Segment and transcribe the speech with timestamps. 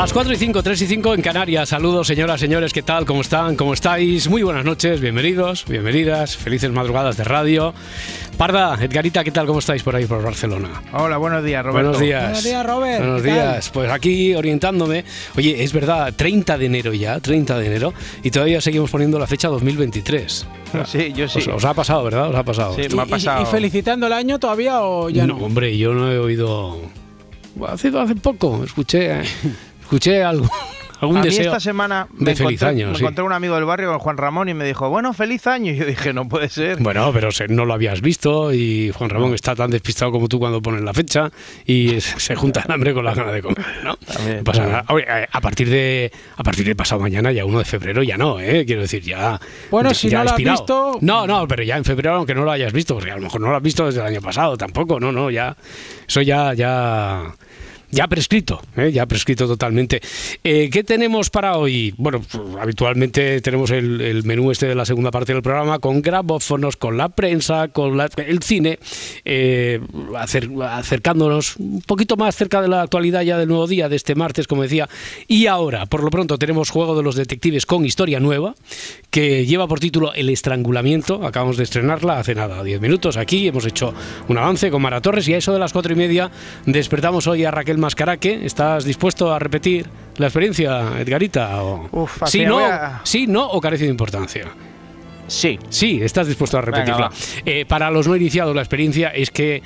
[0.00, 1.68] Las 4 y 5, 3 y 5 en Canarias.
[1.68, 3.04] Saludos, señoras, señores, ¿qué tal?
[3.04, 3.54] ¿Cómo están?
[3.54, 4.30] ¿Cómo estáis?
[4.30, 7.74] Muy buenas noches, bienvenidos, bienvenidas, felices madrugadas de radio.
[8.38, 9.46] Parda, Edgarita, ¿qué tal?
[9.46, 10.70] ¿Cómo estáis por ahí, por Barcelona?
[10.94, 11.90] Hola, buenos días, Roberto.
[11.90, 12.22] Buenos días.
[12.22, 12.98] Buenos días, Robert.
[13.00, 13.68] Buenos días.
[13.68, 15.04] Pues aquí orientándome.
[15.36, 17.92] Oye, es verdad, 30 de enero ya, 30 de enero,
[18.22, 20.46] y todavía seguimos poniendo la fecha 2023.
[20.86, 21.40] Sí, yo sí.
[21.40, 22.30] Os, os ha pasado, ¿verdad?
[22.30, 22.74] Os ha pasado.
[22.74, 23.42] Sí, ¿Y, me ha y- pasado.
[23.42, 25.36] y felicitando el año todavía o ya no?
[25.36, 26.78] hombre, yo no he oído.
[27.68, 29.20] Hace, hace poco escuché,
[29.90, 30.48] escuché algo,
[31.00, 31.46] algún a mí deseo.
[31.46, 33.00] esta semana de me, feliz encontré, año, me sí.
[33.02, 35.72] encontré un amigo del barrio, Juan Ramón, y me dijo, bueno, feliz año.
[35.72, 36.76] Y yo dije, no puede ser.
[36.80, 40.38] Bueno, pero se- no lo habías visto y Juan Ramón está tan despistado como tú
[40.38, 41.30] cuando pones la fecha
[41.66, 43.96] y se junta el hambre con la gana de comer, ¿no?
[43.96, 44.76] También, No pasa también.
[44.76, 44.84] nada.
[44.94, 48.16] Oye, eh, a partir de a partir de pasado mañana, ya 1 de febrero, ya
[48.16, 48.64] no, ¿eh?
[48.64, 49.40] Quiero decir, ya.
[49.72, 52.44] Bueno, ya si no lo has visto- No, no, pero ya en febrero, aunque no
[52.44, 54.56] lo hayas visto, porque a lo mejor no lo has visto desde el año pasado
[54.56, 55.56] tampoco, no, no, ya.
[56.06, 57.22] Eso ya, ya.
[57.92, 58.92] Ya prescrito, ¿eh?
[58.92, 60.00] ya prescrito totalmente.
[60.44, 61.92] Eh, ¿Qué tenemos para hoy?
[61.98, 62.22] Bueno,
[62.60, 66.96] habitualmente tenemos el, el menú este de la segunda parte del programa con grabófonos, con
[66.96, 68.78] la prensa, con la- el cine,
[69.24, 69.80] eh,
[70.16, 74.14] acer- acercándonos un poquito más cerca de la actualidad ya del nuevo día, de este
[74.14, 74.88] martes, como decía.
[75.26, 78.54] Y ahora, por lo pronto, tenemos Juego de los Detectives con historia nueva,
[79.10, 81.26] que lleva por título El Estrangulamiento.
[81.26, 83.48] Acabamos de estrenarla hace nada, 10 minutos aquí.
[83.48, 83.92] Hemos hecho
[84.28, 86.30] un avance con Mara Torres y a eso de las cuatro y media
[86.66, 88.44] despertamos hoy a Raquel Mascaraque.
[88.44, 89.86] ¿Estás dispuesto a repetir
[90.16, 91.62] la experiencia, Edgarita?
[91.62, 91.88] O...
[91.90, 94.46] Uf, sí, no, a- sí, no o carece de importancia.
[95.26, 95.58] Sí.
[95.68, 97.08] Sí, estás dispuesto a repetirla.
[97.08, 99.62] Venga, Eh, para los no iniciados, la experiencia es que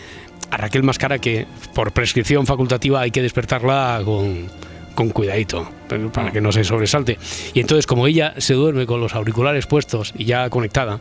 [0.50, 4.46] a Raquel Mascara, que por prescripción facultativa hay que despertarla con,
[4.94, 7.18] con cuidadito, pero para que no se sobresalte.
[7.54, 11.00] Y entonces, como ella se duerme con los auriculares puestos y ya conectada,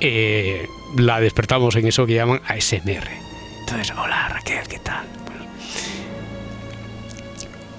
[0.00, 3.08] eh, la despertamos en eso que llaman ASMR.
[3.60, 5.04] Entonces, hola Raquel, ¿qué tal?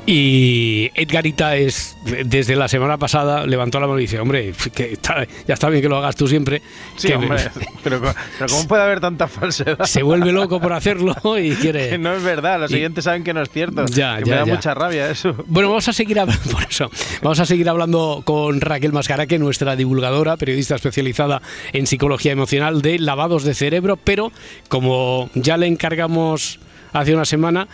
[0.05, 1.95] Y Edgarita es,
[2.25, 5.83] desde la semana pasada, levantó la mano y dice, hombre, que está- ya está bien
[5.83, 6.61] que lo hagas tú siempre.
[6.97, 7.39] Sí, que hombre.
[7.83, 8.01] Pero,
[8.49, 9.85] ¿cómo puede haber tanta falsedad?
[9.85, 11.97] se vuelve loco por hacerlo y Que quiere...
[11.99, 13.85] no es verdad, los Y- siguientes saben que no es cierto.
[13.85, 14.53] Ya, que ya, me da ya.
[14.55, 15.35] mucha rabia eso.
[15.45, 16.89] Bueno, vamos a seguir hablando por eso.
[17.21, 22.97] Vamos a seguir hablando con Raquel Mascaraque, nuestra divulgadora, periodista especializada en psicología emocional de
[22.97, 24.31] lavados de cerebro, pero
[24.67, 26.59] como ya le encargamos
[26.91, 27.67] hace una semana,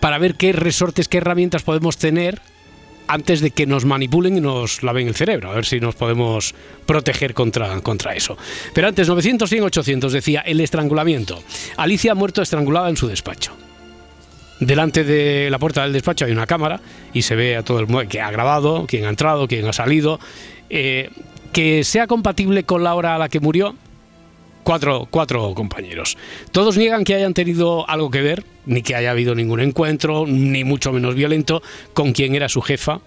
[0.00, 2.40] para ver qué resortes, qué herramientas podemos tener
[3.10, 6.54] antes de que nos manipulen y nos laven el cerebro, a ver si nos podemos
[6.86, 8.38] proteger contra, contra eso.
[8.72, 11.42] Pero antes, 900, 100, 800, decía el estrangulamiento.
[11.76, 13.52] Alicia ha muerto estrangulada en su despacho.
[14.60, 16.80] Delante de la puerta del despacho hay una cámara
[17.12, 19.72] y se ve a todo el mundo que ha grabado, quién ha entrado, quién ha
[19.72, 20.20] salido.
[20.68, 21.10] Eh,
[21.52, 23.74] que sea compatible con la hora a la que murió,
[24.62, 26.16] cuatro, cuatro compañeros.
[26.52, 30.64] Todos niegan que hayan tenido algo que ver, ni que haya habido ningún encuentro, ni
[30.64, 31.62] mucho menos violento,
[31.94, 33.00] con quien era su jefa.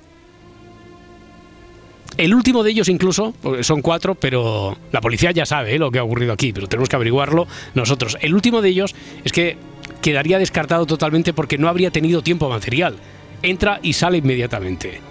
[2.17, 5.79] El último de ellos incluso, son cuatro, pero la policía ya sabe ¿eh?
[5.79, 8.17] lo que ha ocurrido aquí, pero tenemos que averiguarlo nosotros.
[8.21, 8.93] El último de ellos
[9.23, 9.57] es que
[10.01, 12.97] quedaría descartado totalmente porque no habría tenido tiempo material.
[13.41, 15.01] Entra y sale inmediatamente.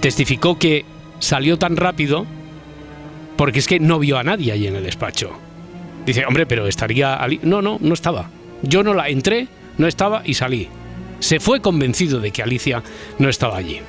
[0.00, 0.84] Testificó que
[1.20, 2.26] salió tan rápido
[3.38, 5.30] porque es que no vio a nadie ahí en el despacho.
[6.04, 7.14] Dice, hombre, pero estaría...
[7.14, 7.40] Ali-".
[7.44, 8.28] No, no, no estaba.
[8.62, 9.46] Yo no la entré,
[9.78, 10.68] no estaba y salí.
[11.20, 12.82] Se fue convencido de que Alicia
[13.20, 13.80] no estaba allí.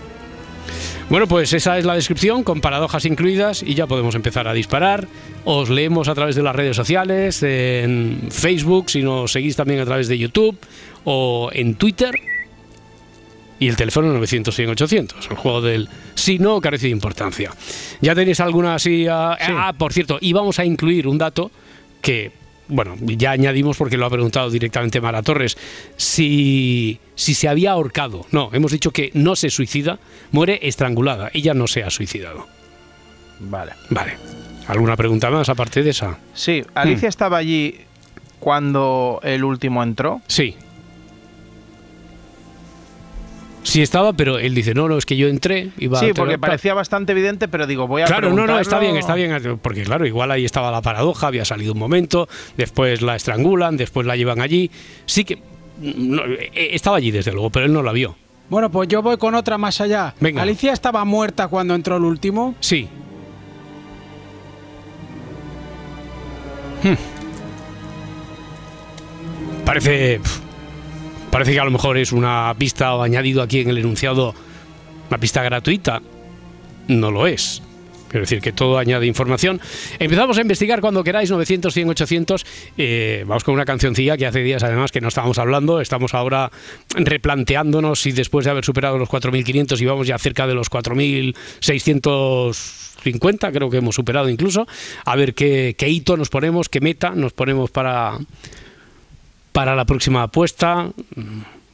[1.09, 5.07] Bueno, pues esa es la descripción con paradojas incluidas y ya podemos empezar a disparar.
[5.45, 9.85] Os leemos a través de las redes sociales, en Facebook, si nos seguís también a
[9.85, 10.59] través de YouTube
[11.05, 12.13] o en Twitter.
[13.59, 17.51] Y el teléfono 900 100 800, el juego del si no carece de importancia.
[18.01, 19.05] ¿Ya tenéis alguna así?
[19.09, 19.51] ah, Sí.
[19.55, 21.51] Ah, por cierto, íbamos a incluir un dato
[22.01, 22.31] que,
[22.69, 25.57] bueno, ya añadimos porque lo ha preguntado directamente Mara Torres,
[25.97, 28.25] si, si se había ahorcado.
[28.31, 29.99] No, hemos dicho que no se suicida,
[30.31, 31.29] muere estrangulada.
[31.33, 32.47] Ella no se ha suicidado.
[33.41, 33.73] Vale.
[33.89, 34.13] Vale.
[34.67, 36.17] ¿Alguna pregunta más aparte de esa?
[36.33, 37.09] Sí, Alicia Hmm.
[37.09, 37.75] estaba allí
[38.39, 40.21] cuando el último entró.
[40.27, 40.55] Sí.
[43.63, 46.39] Sí estaba, pero él dice, no, no, es que yo entré, iba Sí, a porque
[46.39, 49.83] parecía bastante evidente, pero digo, voy a Claro, no, no, está bien, está bien, porque
[49.83, 52.27] claro, igual ahí estaba la paradoja, había salido un momento,
[52.57, 54.71] después la estrangulan, después la llevan allí.
[55.05, 55.41] Sí que
[55.81, 58.15] no, eh, estaba allí desde luego, pero él no la vio.
[58.49, 60.15] Bueno, pues yo voy con otra más allá.
[60.19, 60.41] Venga.
[60.41, 62.55] Alicia estaba muerta cuando entró el último.
[62.59, 62.89] Sí.
[66.83, 66.95] Hmm.
[69.65, 70.19] Parece.
[71.31, 74.33] Parece que a lo mejor es una pista o añadido aquí en el enunciado,
[75.09, 76.01] una pista gratuita.
[76.87, 77.61] No lo es.
[78.09, 79.61] Quiero decir que todo añade información.
[79.99, 82.43] Empezamos a investigar cuando queráis, 900, 100, 800.
[82.77, 85.79] Eh, vamos con una cancioncilla que hace días además que no estábamos hablando.
[85.79, 86.49] Estamos ahora
[86.95, 93.53] replanteándonos si después de haber superado los 4.500 y vamos ya cerca de los 4.650,
[93.53, 94.65] creo que hemos superado incluso.
[95.05, 98.17] A ver qué hito nos ponemos, qué meta nos ponemos para,
[99.59, 100.89] para la próxima apuesta.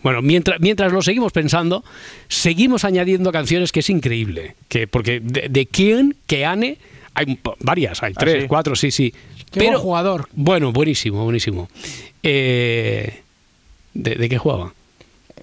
[0.02, 1.84] Bueno, mientras, mientras lo seguimos pensando,
[2.28, 4.56] seguimos añadiendo canciones que es increíble.
[4.70, 6.80] Que, porque de, de quién, que Ane,
[7.14, 8.48] hay varias, hay ¿Ah, tres, sí?
[8.48, 9.14] cuatro, sí, sí.
[9.52, 10.28] Qué buen jugador.
[10.34, 11.70] Bueno, buenísimo, buenísimo.
[12.24, 13.22] Eh,
[13.94, 14.74] ¿de, de qué jugaba?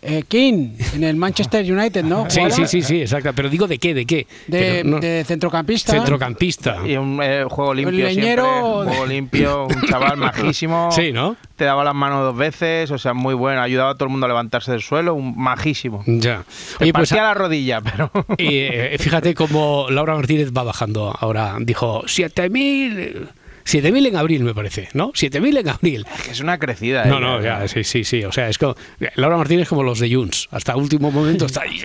[0.04, 2.28] Eh, King, en el Manchester United, ¿no?
[2.28, 3.32] Sí, sí, sí, sí, exacto.
[3.36, 4.26] Pero digo de qué, de qué.
[4.48, 5.92] De, Pero no- de centrocampista.
[5.92, 6.78] centrocampista.
[6.84, 10.90] Y un eh, juego limpio leñero siempre, un juego limpio, un chaval majísimo.
[10.90, 11.36] Sí, ¿no?
[11.54, 13.62] Te daba las manos dos veces, o sea, muy bueno.
[13.62, 16.02] Ayudaba a todo el mundo a levantarse del suelo, un majísimo.
[16.06, 16.42] Ya.
[16.78, 18.10] Te Oye, pues partía la rodilla, pero...
[18.38, 21.54] Y, eh, fíjate cómo Laura Martínez va bajando ahora.
[21.60, 23.28] Dijo 7.000.
[23.64, 25.12] 7.000 en abril, me parece, ¿no?
[25.12, 26.06] 7.000 en abril.
[26.30, 27.04] es una crecida.
[27.04, 28.24] No, ella, no, ya, sí, sí, sí.
[28.24, 28.74] O sea, es como.
[29.16, 30.48] Laura Martínez es como los de Junts.
[30.50, 31.82] Hasta último momento está ahí,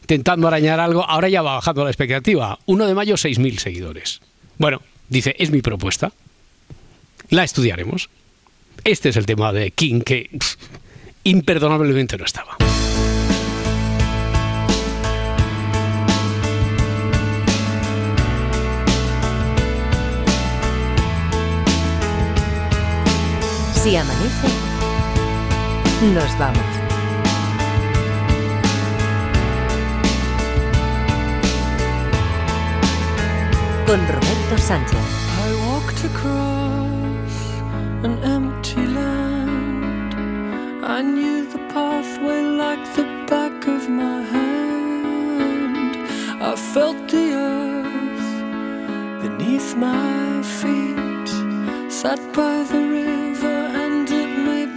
[0.00, 1.04] intentando arañar algo.
[1.04, 2.58] Ahora ya va bajando la expectativa.
[2.66, 4.20] 1 de mayo, 6.000 seguidores.
[4.58, 6.12] Bueno, dice, es mi propuesta.
[7.30, 8.10] La estudiaremos.
[8.84, 10.56] Este es el tema de King que pff,
[11.24, 12.56] imperdonablemente no estaba.
[23.82, 24.46] Si amanece,
[26.12, 26.70] nos vamos.
[33.86, 34.98] Con Roberto Sánchez.
[34.98, 37.34] I walked across
[38.04, 40.14] an empty land.
[40.84, 45.96] I knew the pathway like the back of my hand.
[46.42, 48.28] I felt the earth
[49.22, 51.30] beneath my feet.
[51.90, 53.19] Sat by the river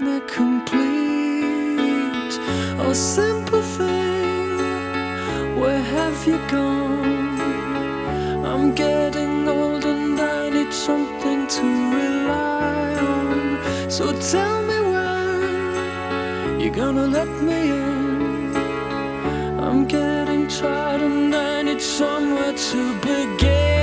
[0.03, 0.83] me complete.
[2.79, 4.57] Oh, simple thing,
[5.59, 7.39] where have you gone?
[8.45, 11.63] I'm getting old and I need something to
[11.97, 13.89] rely on.
[13.89, 18.55] So tell me when you're gonna let me in.
[19.65, 23.82] I'm getting tired and I need somewhere to begin.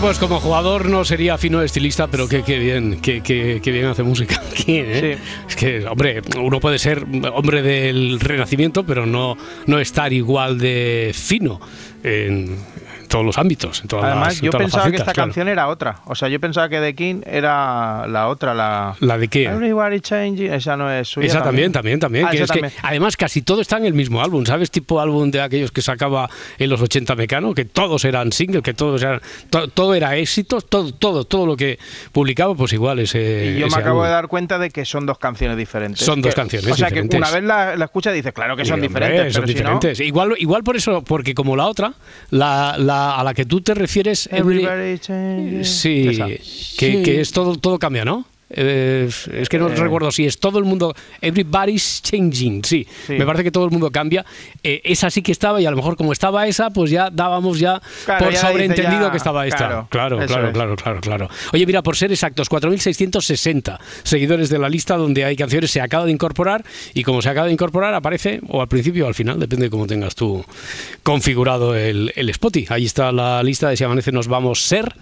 [0.00, 3.70] Bueno, pues como jugador no sería fino estilista, pero qué, qué bien, qué, qué- qué
[3.70, 4.40] bien hace música.
[4.64, 5.18] ¿Quién, eh?
[5.46, 7.04] Es que, hombre, uno puede ser
[7.34, 11.60] hombre del renacimiento, pero no, no estar igual de fino
[12.02, 12.56] en
[13.10, 13.82] todos los ámbitos.
[13.82, 15.26] En todas Además, las- en yo todas pensaba que esta claro.
[15.28, 15.96] canción era otra.
[16.06, 18.94] O sea, yo pensaba que The King era la otra, la...
[19.00, 19.44] ¿La de qué?
[19.44, 20.52] Everybody changing.
[20.52, 21.26] Esa no es suya.
[21.26, 22.24] Esa también, también, también.
[22.26, 22.80] Ah, que esa es que, también.
[22.82, 24.70] además, casi todo está en el mismo álbum, ¿sabes?
[24.70, 28.72] Tipo álbum de aquellos que sacaba en los 80 Mecano, que todos eran singles, que
[28.74, 29.20] todos eran.
[29.50, 31.78] to- todo era éxito, todo, todo, todo lo que
[32.12, 33.54] publicaba, pues igual ese.
[33.56, 34.04] Y yo me acabo álbum.
[34.04, 36.04] de dar cuenta de que son dos canciones diferentes.
[36.06, 37.10] Son dos canciones O sea, diferentes.
[37.10, 39.32] que una vez la, la escuchas dices, claro que son hombre, diferentes.
[39.34, 40.00] son pero si no- diferentes.
[40.00, 41.92] Igual, igual por eso, porque como la otra,
[42.30, 47.02] la, la- a la que tú te refieres, Every- Everybody sí, que, Sí.
[47.02, 48.24] que es todo, todo cambia, ¿no?
[48.50, 49.76] Eh, es que no Eh.
[49.76, 50.94] recuerdo si es todo el mundo.
[51.20, 52.86] Everybody's changing, sí.
[53.06, 53.12] Sí.
[53.14, 54.24] Me parece que todo el mundo cambia.
[54.62, 57.58] Eh, esa sí que estaba, y a lo mejor como estaba esa, pues ya dábamos
[57.60, 59.58] ya Claro, por ya sobreentendido ya- que estaba esta.
[59.68, 60.52] claro, Claro, claro, es.
[60.54, 61.28] claro, claro, claro.
[61.52, 66.04] Oye, mira, por ser exactos, 4.660 seguidores de la lista donde hay canciones se acaba
[66.04, 66.64] de incorporar
[66.94, 69.70] y como se acaba de incorporar aparece o al principio o al final, depende de
[69.70, 70.44] cómo tengas tú
[71.02, 72.66] configurado el, el Spotify.
[72.70, 74.94] Ahí está la lista de Si Amanece Nos Vamos Ser.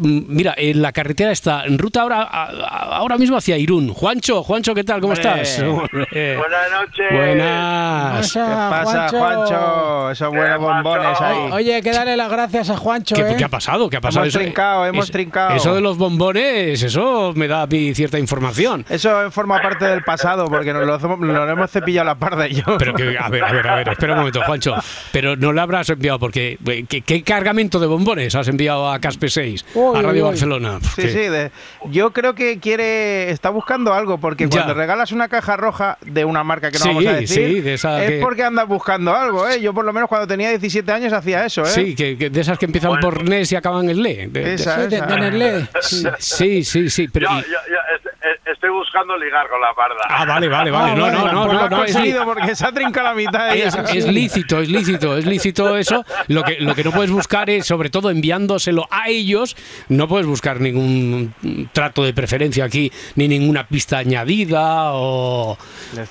[0.00, 3.92] Mm, Mira, en la carretera está en ruta ahora, ahora mismo hacia Irún.
[3.92, 5.00] Juancho, Juancho, ¿qué tal?
[5.00, 5.58] ¿Cómo estás?
[5.60, 6.06] Hombre.
[6.36, 7.06] Buenas noches.
[7.10, 8.32] Buenas.
[8.32, 10.10] ¿Qué pasa, Juancho?
[10.10, 11.50] Esos buenos ¿Qué bombones ahí.
[11.52, 13.34] Oye, que darle las gracias a Juancho, ¿Qué, ¿eh?
[13.36, 13.88] qué ha pasado?
[13.90, 14.24] ¿Qué ha pasado?
[14.24, 15.56] Hemos trincado, hemos trincado.
[15.56, 18.84] Eso de los bombones, eso me da a mí cierta información.
[18.88, 22.46] Eso forma parte del pasado, porque nos lo, hacemos- nos lo hemos cepillado la parda
[22.48, 22.62] y yo.
[22.78, 24.74] Pero que, a ver, a ver, a ver, espera un momento, Juancho.
[25.12, 28.98] Pero no le habrás enviado, porque eh, ¿qué, qué cargamento de bombones has enviado a
[28.98, 30.28] Caspe 6, Uy, a Radio uy.
[30.30, 30.78] Barcelona?
[30.96, 31.50] Sí, sí, de-
[31.90, 34.50] yo creo que quiere, está buscando algo, porque Ya.
[34.50, 37.60] cuando regalas una caja roja de una marca que no Sí, vamos a decir, sí,
[37.60, 39.60] de esa es que- porque andas buscando algo, ¿eh?
[39.60, 41.66] Yo por lo menos cuando tenía 17 años hacía eso, ¿eh?
[41.66, 43.02] Sí, que, que de esas que empiezan Bueno.
[43.10, 44.28] por NES y acaban en LE.
[44.28, 45.06] De- de- Esa, Sí, de, esa.
[45.06, 45.68] de.
[45.80, 46.04] Sí.
[46.18, 47.08] Sí, sí, sí.
[47.08, 48.07] Pero, Yo, y-
[48.52, 49.96] estoy buscando ligar con la parda.
[50.08, 50.94] ah, vale, vale, vale.
[50.94, 54.68] No, no, no, no, no, conseguido porque se ha trincado la mitad es, lícito, es
[54.68, 56.04] lícito, es lícito eso.
[56.28, 59.56] Lo que, lo que no puedes buscar es, sobre todo enviándoselo a ellos,
[59.88, 61.34] no puedes buscar ningún
[61.72, 65.56] trato de preferencia aquí, ni ninguna pista añadida o,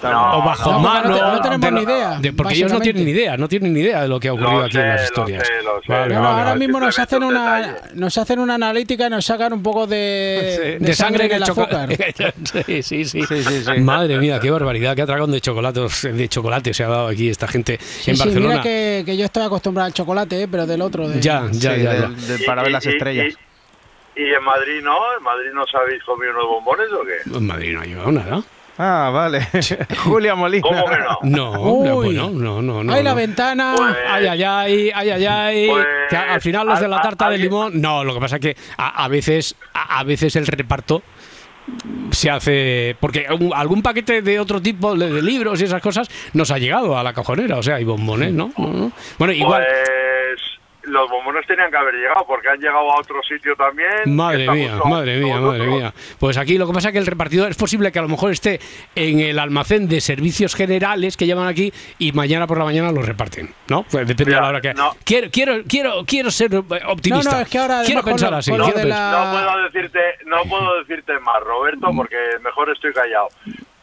[0.04, 1.10] No, o bajo no, mano.
[1.10, 3.74] no te- no tenemos ni idea, de- porque ellos no tienen ni idea, no tienen
[3.74, 5.48] ni idea de lo que ha ocurrido Lo aquí en las lo historias.
[5.48, 5.92] sé, lo sé.
[5.92, 6.60] Vale, No, vale, ahora vale.
[6.60, 10.94] mismo nos hacen una nos hacen una analítica y nos sacan un poco de, de
[10.94, 11.90] sangre en el azúcar.
[12.66, 13.22] sí, sí, sí.
[13.24, 13.80] Sí, sí, sí.
[13.82, 17.48] Madre mía, qué barbaridad, qué atragón de chocolates, de chocolate se ha dado aquí esta
[17.48, 18.50] gente Sí, en sí, Barcelona.
[18.50, 20.48] mira que, que yo estoy acostumbrado al chocolate, ¿eh?
[20.50, 21.08] pero del otro.
[21.10, 21.20] De...
[21.22, 23.34] Ya, ya, Sí, ya, para ver las estrellas.
[24.16, 27.38] Y, y en Madrid no, en Madrid no sabéis comido unos bombones o qué?
[27.38, 28.44] En Madrid no ha llegado nada.
[28.80, 29.42] Ah, vale.
[30.04, 30.62] Julia Molina.
[30.62, 31.18] ¿Cómo que no?
[31.24, 31.88] No, Uy.
[31.88, 32.94] no, bueno, no, no, no.
[32.94, 33.16] ¡Ay, la no.
[33.16, 33.74] ventana!
[33.76, 35.68] Pues- Ay, ay, ay, ay, ay, ay.
[35.68, 37.82] Pues, Que al final los de la tarta de limón.
[37.82, 41.02] No, lo que pasa es que a, a veces, a, a veces el reparto
[42.12, 42.96] se hace.
[43.00, 47.04] Porque algún paquete de otro tipo, de, libros y esas cosas, nos ha llegado a
[47.04, 47.58] la cajonera.
[47.58, 48.52] O sea, hay bombones, no.
[49.18, 49.66] Bueno, igual.
[49.66, 50.47] Pues
[50.88, 53.90] los bombones tenían que haber llegado porque han llegado a otro sitio también.
[54.06, 55.94] que Madre mía, madre mía, madre mía.
[56.20, 58.32] Pues aquí lo que pasa es que el repartidor es posible que a lo mejor
[58.32, 58.60] esté
[58.96, 63.02] en el almacén de servicios generales que llaman aquí y mañana por la mañana lo
[63.02, 63.84] reparten, ¿no?
[63.84, 64.74] Pues depende Mira, de la hora que.
[64.74, 64.96] no.
[65.04, 67.32] Quiero, quiero, quiero, quiero ser optimista.
[67.32, 68.52] No, no, es que ahora, quiero pensar lo- así.
[68.52, 73.28] quiero la- No puedo decirte, no puedo decirte más, Roberto, porque mejor estoy callado.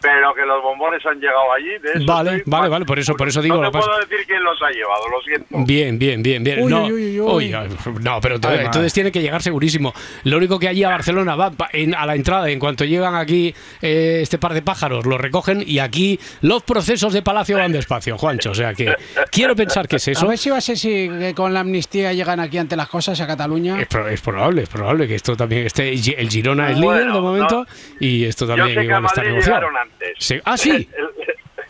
[0.04, 1.78] Pero que los bombones han llegado allí.
[1.82, 3.84] De eso Vale, estoy vale, vale, por eso- por eso digo, No lo te que
[3.84, 5.46] puedo decir quién los ha llevado, lo siento.
[5.64, 6.62] Bien, bien, bien, bien.
[6.62, 7.54] Uy, no, uy, uy, uy.
[7.54, 7.68] uy,
[8.02, 9.94] no, pero entonces tiene que llegar segurísimo.
[10.25, 13.54] Lo único que allí a Barcelona va en- a la entrada, en cuanto llegan aquí
[13.80, 18.18] eh, este par de pájaros, lo recogen y aquí los procesos de Palacio van despacio,
[18.18, 18.50] Juancho.
[18.50, 18.94] O sea que
[19.30, 20.28] quiero pensar que es A eso.
[20.28, 23.18] ver si va a ser si que con la amnistía llegan aquí ante las cosas
[23.20, 23.80] a Cataluña.
[23.80, 25.90] Es, pro- es probable, es probable que esto también esté.
[25.94, 27.66] El Girona es Bueno, líder de momento no.
[28.00, 29.61] y esto también a igual está negociado.
[29.61, 30.16] llegaron antes.
[30.18, 30.40] Sí.
[30.44, 30.88] Ah, sí.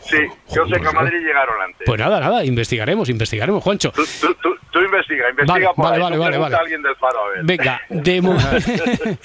[0.07, 0.17] Sí,
[0.53, 1.81] yo sé que a Madrid llegaron antes.
[1.83, 3.91] Pues nada, nada, investigaremos, investigaremos, Juancho.
[3.91, 6.39] Tú, tú, tú, tú investiga, investiga Vale, por vale, ahí.
[6.39, 7.39] vale, alguien del faro a ver.
[7.43, 8.21] Venga, de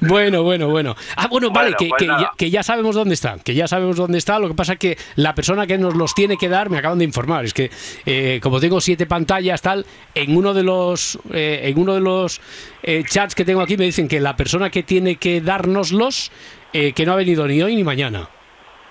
[0.00, 0.96] Bueno, bueno, bueno.
[1.16, 2.20] Ah, bueno, vale, Bueno, que, pues que nada.
[2.22, 4.38] ya, que ya sabemos dónde está, que ya sabemos dónde está.
[4.38, 6.98] Lo que pasa es que la persona que nos los tiene que dar, me acaban
[6.98, 7.70] de informar, es que
[8.06, 12.40] eh, como tengo siete pantallas, tal, en uno de los, eh, en uno de los
[12.82, 16.30] eh, chats que tengo aquí me dicen que la persona que tiene que dárnoslos,
[16.74, 18.28] eh, que no ha venido ni hoy ni mañana.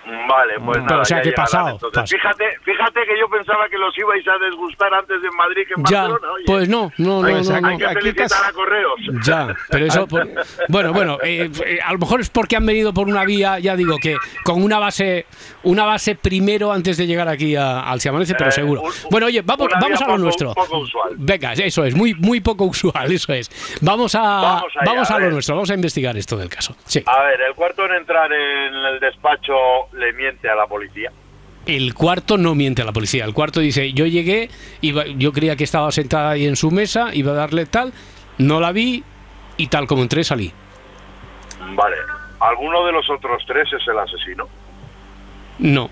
[0.06, 1.80] Vale, pues Pero, nada, o sea, ya que pasado.
[1.80, 5.84] Fíjate, fíjate que yo pensaba que los ibais a desgustar antes en Madrid que en
[5.86, 6.34] Ya, Barcelona.
[6.34, 6.44] Oye.
[6.46, 7.68] pues no, no, no, no, no.
[7.68, 9.00] hay que Aquí felicitar casi- a Correos.
[9.26, 10.28] Ya, pero eso, por-
[10.68, 13.76] bueno, bueno, eh, eh, a lo mejor es porque han venido por una vía, ya
[13.78, 15.26] digo que con una base,
[15.64, 18.82] una base primero antes de llegar aquí a- al Se Amanece, pero Eh, seguro.
[18.82, 20.54] un- Bueno, oye, vamos, vamos a lo poco- nuestro.
[20.54, 21.14] poco usual.
[21.16, 23.50] Venga, eso es, muy, muy poco usual, eso es.
[23.82, 26.76] Vamos a, Vamos allá, vamos a a lo nuestro, vamos a investigar esto del caso.
[26.86, 27.02] Sí.
[27.06, 29.54] A ver, el cuarto en entrar en el despacho
[29.96, 31.12] le miente a la policía.
[31.66, 33.26] El cuarto no miente a la policía.
[33.26, 34.50] El cuarto dice, yo llegué,
[34.82, 37.94] iba, yo creía que estaba sentada ahí en su mesa, iba a darle tal,
[38.38, 39.04] no la vi
[39.58, 40.52] y tal como entré salí.
[41.76, 41.96] Vale.
[42.40, 44.50] ¿Alguno de los otros tres es el asesino?
[45.60, 45.90] No,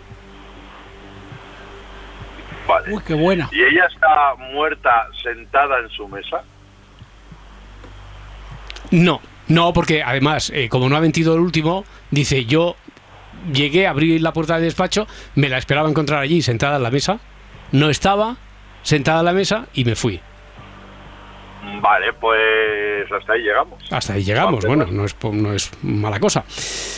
[2.67, 2.93] Vale.
[2.93, 3.49] Uy, qué buena.
[3.51, 6.43] ¿Y ella está muerta sentada en su mesa?
[8.91, 12.75] no, no, porque además, eh, como no ha mentido el último, dice, yo
[13.51, 17.19] llegué, abrí la puerta del despacho, me la esperaba encontrar allí sentada en la mesa,
[17.71, 18.37] no estaba
[18.83, 20.19] sentada en la mesa y me fui.
[21.81, 23.83] Vale, pues hasta ahí llegamos.
[23.91, 26.43] Hasta ahí llegamos, bueno, no es, no es mala cosa.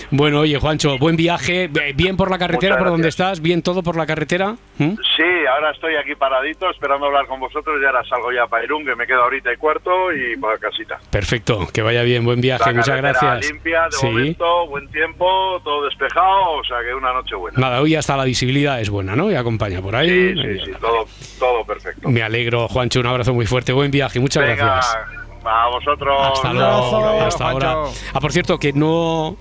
[0.10, 3.84] Bueno, oye, Juancho, buen viaje, bien por la carretera, Muchas por donde estás, bien todo
[3.84, 4.56] por la carretera.
[4.78, 4.92] ¿Mm?
[5.18, 8.86] Sí, ahora estoy aquí paradito esperando hablar con vosotros y ahora salgo ya para Irún,
[8.86, 11.00] que me queda ahorita y cuarto y para casita.
[11.10, 13.50] Perfecto, que vaya bien, buen viaje, La muchas gracias.
[13.52, 14.06] limpia, de Sí.
[14.06, 17.60] momento, buen tiempo, todo despejado, o sea que una noche buena.
[17.60, 19.32] Nada, hoy hasta la visibilidad es buena, ¿no?
[19.32, 20.10] Y acompaña por ahí.
[20.10, 21.06] Sí, sí, sí, todo,
[21.40, 22.10] todo perfecto.
[22.10, 24.98] Me alegro, Juancho, un abrazo muy fuerte, buen viaje, muchas Venga, gracias.
[25.46, 26.18] a vosotros.
[26.34, 27.76] Hasta luego, hasta ahora.
[28.14, 29.36] Ah, por cierto, que no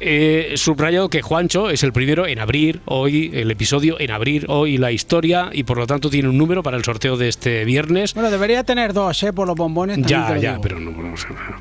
[0.00, 4.78] he subrayado que Juancho es el primero en abrir hoy el episodio, en abrir hoy
[4.78, 8.14] la historia y por lo tanto tiene un número para el sorteo de este viernes.
[8.14, 9.32] Bueno, debería tener dos, ¿eh?
[9.32, 9.98] Por los bombones.
[10.02, 10.62] Ya, ya, digo.
[10.62, 11.14] pero no, no,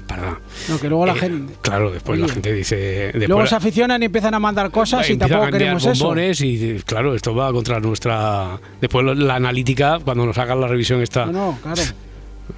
[0.07, 0.39] para.
[0.69, 1.53] No, que luego la Eh, gente.
[1.61, 3.11] Claro, después la gente dice.
[3.27, 6.03] Luego se aficionan y empiezan a mandar cosas y tampoco queremos eso.
[6.05, 11.01] bombones y claro, esto va contra nuestra después la analítica cuando nos hagan la revisión
[11.01, 11.81] esta No, no, claro.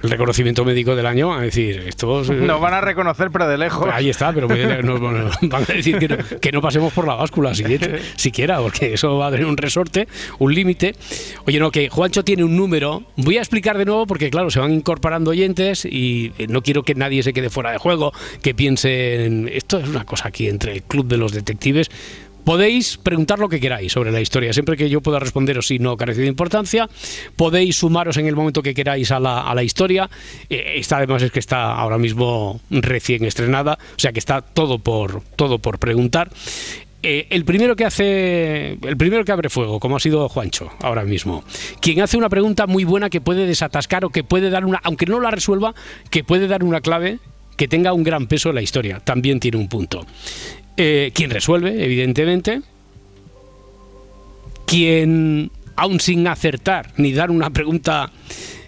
[0.02, 3.56] El reconocimiento médico del año a decir esto es- Nos van a reconocer, pero de
[3.58, 3.88] lejos.
[3.92, 5.00] ahí está, pero nos
[5.42, 7.64] van a decir que no, que no pasemos por la báscula si-
[8.16, 10.94] siquiera, porque eso va a tener un resorte, un límite.
[11.46, 13.02] Oye, no, que Juancho tiene un número.
[13.16, 16.82] Voy a explicar de nuevo porque, claro, se van incorporando oyentes y eh, no quiero
[16.82, 20.72] que nadie se quede fuera de juego, que piensen, esto es una cosa aquí entre
[20.72, 21.90] el club de los detectives.
[22.46, 25.96] Podéis preguntar lo que queráis sobre la historia, siempre que yo pueda responderos si no
[25.96, 26.88] carece de importancia.
[27.34, 30.08] Podéis sumaros en el momento que queráis a la, a la historia.
[30.48, 34.78] Eh, esta además es que está ahora mismo recién estrenada, o sea que está todo
[34.78, 36.30] por, todo por preguntar.
[37.02, 41.02] Eh, el primero que hace, el primero que abre fuego, como ha sido Juancho ahora
[41.02, 41.42] mismo,
[41.80, 45.06] quien hace una pregunta muy buena que puede desatascar o que puede dar una, aunque
[45.06, 45.74] no la resuelva,
[46.10, 47.18] que puede dar una clave
[47.56, 50.06] que tenga un gran peso en la historia, también tiene un punto.
[50.76, 52.60] Eh, quien resuelve, evidentemente,
[54.66, 58.10] quien, aún sin acertar ni dar una pregunta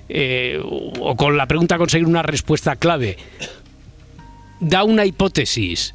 [0.08, 3.18] eh, o con la pregunta conseguir una respuesta clave,
[4.60, 5.94] da una hipótesis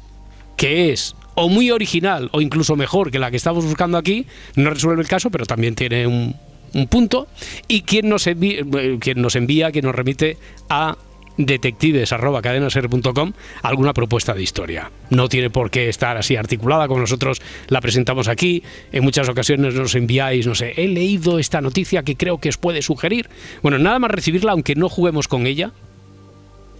[0.56, 4.70] que es o muy original o incluso mejor que la que estamos buscando aquí, no
[4.70, 6.36] resuelve el caso, pero también tiene un,
[6.74, 7.26] un punto.
[7.68, 8.62] Y quien nos, envía,
[9.00, 10.36] quien nos envía, quien nos remite
[10.68, 10.96] a
[11.36, 14.90] detectives.cadenaser.com alguna propuesta de historia.
[15.10, 18.62] No tiene por qué estar así articulada como nosotros la presentamos aquí.
[18.92, 22.58] En muchas ocasiones nos enviáis, no sé, he leído esta noticia que creo que os
[22.58, 23.28] puede sugerir.
[23.62, 25.72] Bueno, nada más recibirla, aunque no juguemos con ella,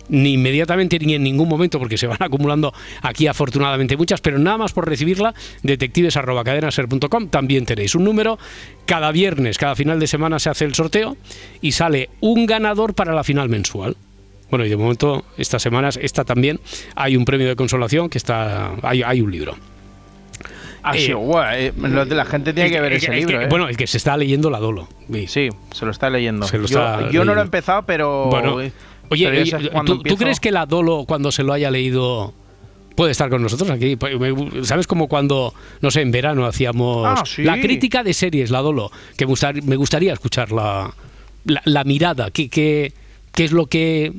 [0.08, 4.58] ni inmediatamente ni en ningún momento, porque se van acumulando aquí afortunadamente muchas, pero nada
[4.58, 8.38] más por recibirla, detectives.cadenaser.com, también tenéis un número.
[8.86, 11.16] Cada viernes, cada final de semana se hace el sorteo
[11.60, 13.96] y sale un ganador para la final mensual.
[14.54, 16.60] Bueno, y de momento, estas semanas, esta también,
[16.94, 18.70] hay un premio de consolación que está.
[18.82, 19.56] Hay, hay un libro.
[20.80, 23.40] Ah, Eh, guay, eh, lo de la gente tiene que ver El ese el libro,
[23.40, 23.48] ¿eh?
[23.50, 24.86] Bueno, el que se está leyendo la Dolo.
[25.12, 25.26] Sí.
[25.26, 26.46] Sí, se lo está leyendo.
[27.10, 28.26] Yo no lo he empezado, pero...
[28.26, 28.70] Bueno, eh,
[29.10, 32.32] Oye, pero ¿tú, crees que la Dolo, cuando se lo haya leído,
[32.94, 33.96] puede estar con nosotros aquí?
[33.96, 34.14] Pues
[34.68, 37.42] ¿Sabes como cuando, no sé, en verano hacíamos Ah, sí.
[37.42, 38.92] la crítica de series, la Dolo?
[39.16, 40.94] Que me gustar- me gustaría escuchar la,
[41.44, 42.92] la, la mirada, ¿qué, qué,
[43.34, 44.12] qué es lo que...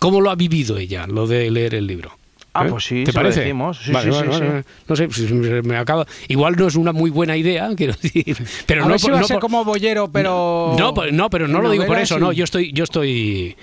[0.00, 2.18] ¿Cómo lo ha vivido ella, lo de leer el libro?
[2.52, 2.70] Ah, ¿Eh?
[2.70, 3.40] pues sí, ¿Te se lo parece?
[3.40, 3.80] decimos.
[3.82, 4.50] Sí, Vale, sí, vale, sí, vale, sí.
[4.52, 4.64] vale.
[4.88, 5.32] No sé, si
[5.66, 6.06] me acaba.
[6.28, 8.36] Igual no es una muy buena idea, quiero decir.
[8.66, 10.76] Pero a no ver si por- va no a ser por- como Bollero, pero.
[10.78, 12.20] no, pues- no, pero no lo digo por eso, sí.
[12.20, 12.32] no.
[12.32, 13.56] Yo estoy, yo estoy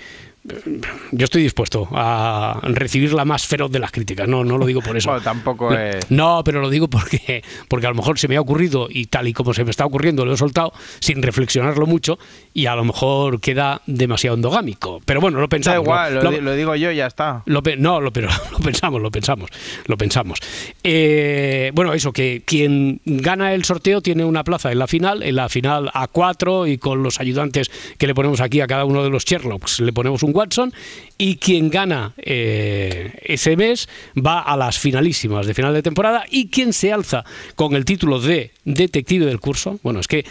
[1.12, 4.26] yo estoy dispuesto a recibir la más feroz de las críticas.
[4.28, 5.10] No, no lo digo por eso.
[5.10, 8.36] Bueno, tampoco no, es- no, pero lo digo porque, porque a lo mejor se me
[8.36, 11.86] ha ocurrido y tal y como se me está ocurriendo lo he soltado sin reflexionarlo
[11.86, 12.18] mucho
[12.54, 15.00] y a lo mejor queda demasiado endogámico.
[15.04, 15.82] Pero bueno, lo Da pensamos.
[15.84, 17.42] igual, lo- lo, lo- di- lo digo yo y ya está.
[17.46, 19.48] lo no, lo, pero lo pensamos, lo pensamos,
[19.86, 20.38] lo pensamos.
[20.82, 25.36] Eh, bueno, eso, que quien gana el sorteo tiene una plaza en la final, en
[25.36, 29.10] la final A4 y con los ayudantes que le ponemos aquí a cada uno de
[29.10, 30.72] los Sherlocks le ponemos un Watson
[31.18, 36.48] y quien gana eh, ese mes va a las finalísimas de final de temporada y
[36.48, 40.24] quien se alza con el título de detective del curso, bueno, es que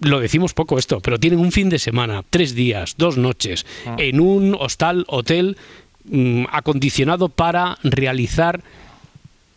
[0.00, 3.64] lo decimos poco esto, pero tienen un fin de semana, tres días, dos noches,
[3.98, 5.56] en un hostal, hotel
[6.04, 8.62] mm, acondicionado para realizar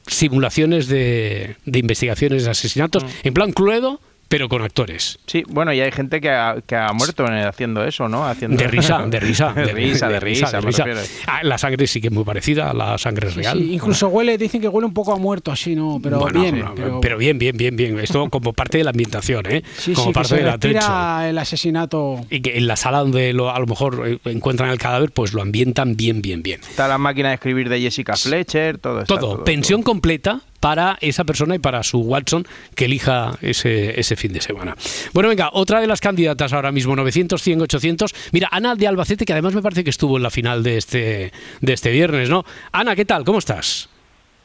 [0.05, 5.19] simulaciones de, de investigaciones de asesinatos, en plan Cluedo, pero con actores.
[5.25, 8.25] Sí, bueno, y hay gente que ha, que ha muerto en- haciendo eso, ¿no?
[8.27, 8.57] Haciendo...
[8.57, 9.53] De risa, de risa.
[9.53, 10.85] de risa, de risa, de risa.
[11.27, 13.57] Ah, La sangre sí que es muy parecida a la sangre real.
[13.57, 15.99] Sí, incluso huele, dicen que huele un poco a muerto así, ¿no?
[16.01, 16.59] Pero Bueno, bien.
[16.59, 17.99] no, pero, pero bien, bien, bien, bien.
[17.99, 19.63] Esto como parte de la ambientación, ¿eh?
[19.77, 20.77] sí, como sí, que parte se atrecho.
[20.79, 22.25] respira el asesinato.
[22.29, 25.33] Y que en la sala donde lo- a lo mejor eh, encuentran el cadáver, pues
[25.33, 26.61] lo ambientan bien, bien, bien.
[26.61, 31.23] Está la máquina de escribir de Jessica Fletcher, todo está, Todo, pensión completa para esa
[31.23, 34.75] persona y para su Watson que elija ese, ese fin de semana.
[35.13, 38.15] Bueno, venga, otra de las candidatas ahora mismo, 900, 100, 800.
[38.31, 41.31] Mira, Ana de Albacete, que además me parece que estuvo en la final de este,
[41.61, 42.43] de este viernes, ¿no?
[42.71, 43.23] Ana, ¿qué tal?
[43.23, 43.89] ¿Cómo estás?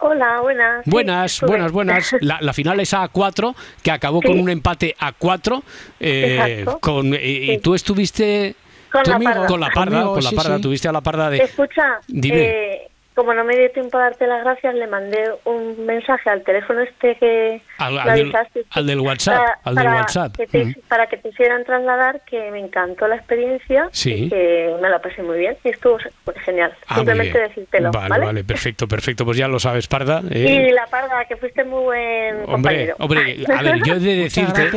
[0.04, 0.84] Hola, buenas.
[0.84, 2.12] Buenas, buenas, buenas.
[2.20, 5.62] La, la final es a 4, que acabó con un empate a 4.
[6.00, 6.80] eh, Exacto.
[6.80, 7.20] con, eh,
[7.54, 8.56] Y tú estuviste
[8.90, 9.46] Con la parda.
[9.46, 10.62] con la parda, Conmigo, con la sí, parda, sí.
[10.62, 11.38] tuviste a la parda de...
[11.38, 12.40] Escucha, Dime.
[12.42, 16.42] eh, como no me dio tiempo a darte las gracias, le mandé un mensaje al
[16.42, 18.64] teléfono este que Al, al del, avisaste.
[18.70, 20.36] al del WhatsApp, Para- al del para WhatsApp.
[20.36, 20.74] Que te, Mm.
[20.88, 24.12] Para que te hicieran trasladar que me encantó la experiencia Sí.
[24.24, 26.72] y que me la pasé muy bien y estuvo pues, genial.
[26.86, 28.24] Ah, Simplemente decírtelo, Vale, ¿vale?
[28.26, 29.24] vale, perfecto, perfecto.
[29.24, 30.22] Pues ya lo sabes, Parda.
[30.30, 30.68] ¿eh?
[30.68, 32.96] Y la parda, que fuiste muy buen Hombre, compañero.
[32.98, 34.70] hombre, a ver, yo he de decirte,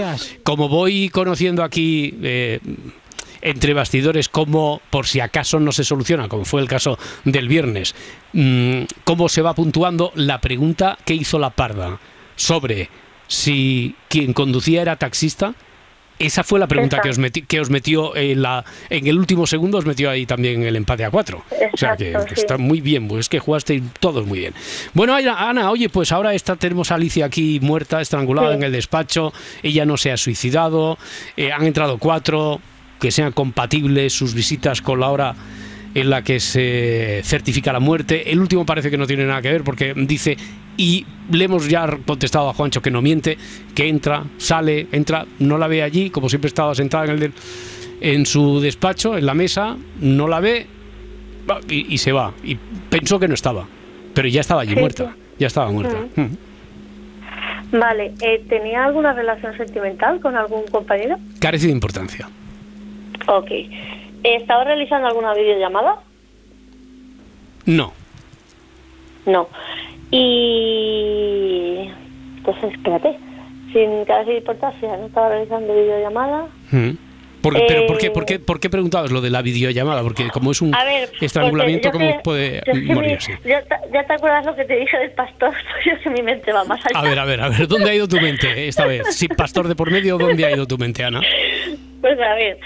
[0.43, 2.59] como voy conociendo aquí eh,
[3.45, 7.93] entre bastidores cómo, por si acaso no se soluciona, como fue el caso del viernes,
[8.33, 11.99] mm, cómo se va puntuando la pregunta que hizo la parda
[12.35, 12.89] sobre
[13.27, 15.53] si quien conducía era taxista.
[16.17, 19.77] Esa fue la pregunta que os, que os metió en, la, en el último segundo,
[19.77, 21.43] os metió ahí también el empate a cuatro.
[21.73, 22.33] o sea que sí.
[22.35, 24.53] está muy bien, pues es que jugasteis todos muy bien.
[24.93, 28.55] Bueno, Ana, Ana, oye, pues ahora está, tenemos a Alicia aquí muerta, estrangulada Sí.
[28.55, 30.97] en el despacho, ella no se ha suicidado,
[31.35, 32.61] eh, han entrado cuatro,
[32.99, 35.35] que sean compatibles sus visitas con la hora
[35.93, 38.31] en la que se certifica la muerte.
[38.31, 40.35] El último parece que no tiene nada que ver porque dice,
[40.77, 43.37] y le hemos ya contestado a Juancho que no miente,
[43.73, 47.33] que entra, sale, entra, no la ve allí, como siempre estaba sentada en, el del-
[48.01, 50.67] en su despacho, en la mesa, no la ve
[51.69, 52.33] y, y se va.
[52.43, 52.55] Y
[52.89, 53.65] pensó que no estaba,
[54.13, 55.97] pero ya estaba allí Sí, muerta, ya estaba muerta.
[56.15, 57.77] Mm.
[57.77, 61.17] Vale, eh, ¿tenía alguna relación sentimental con algún compañero?
[61.39, 62.27] Carece de importancia.
[63.27, 63.51] Ok.
[64.23, 65.97] ¿Estaba realizando alguna videollamada?
[67.65, 67.93] No.
[69.25, 69.47] No.
[70.55, 71.89] Y...
[72.37, 73.17] Entonces, espérate.
[73.73, 76.47] Sin de importancia, ¿no estaba realizando videollamada?
[76.71, 76.91] Mm.
[77.41, 80.01] Porque, pero ¿por qué, Eh, por, qué, ¿por qué preguntabas lo de la videollamada?
[80.01, 83.33] Porque como es un A ver, estrangulamiento, ¿cómo puede yo sé que morir mi- así?
[83.45, 85.53] Ya, te- acuerdas lo que te dije del pastor,
[85.85, 86.97] yo que mi mente va más allá.
[86.99, 89.15] A ver, a ver, a ver, ¿dónde ha ido tu mente esta vez?
[89.15, 91.21] Si pastor de por medio, ¿dónde ha ido tu mente, Ana?
[92.01, 92.57] Pues a ver,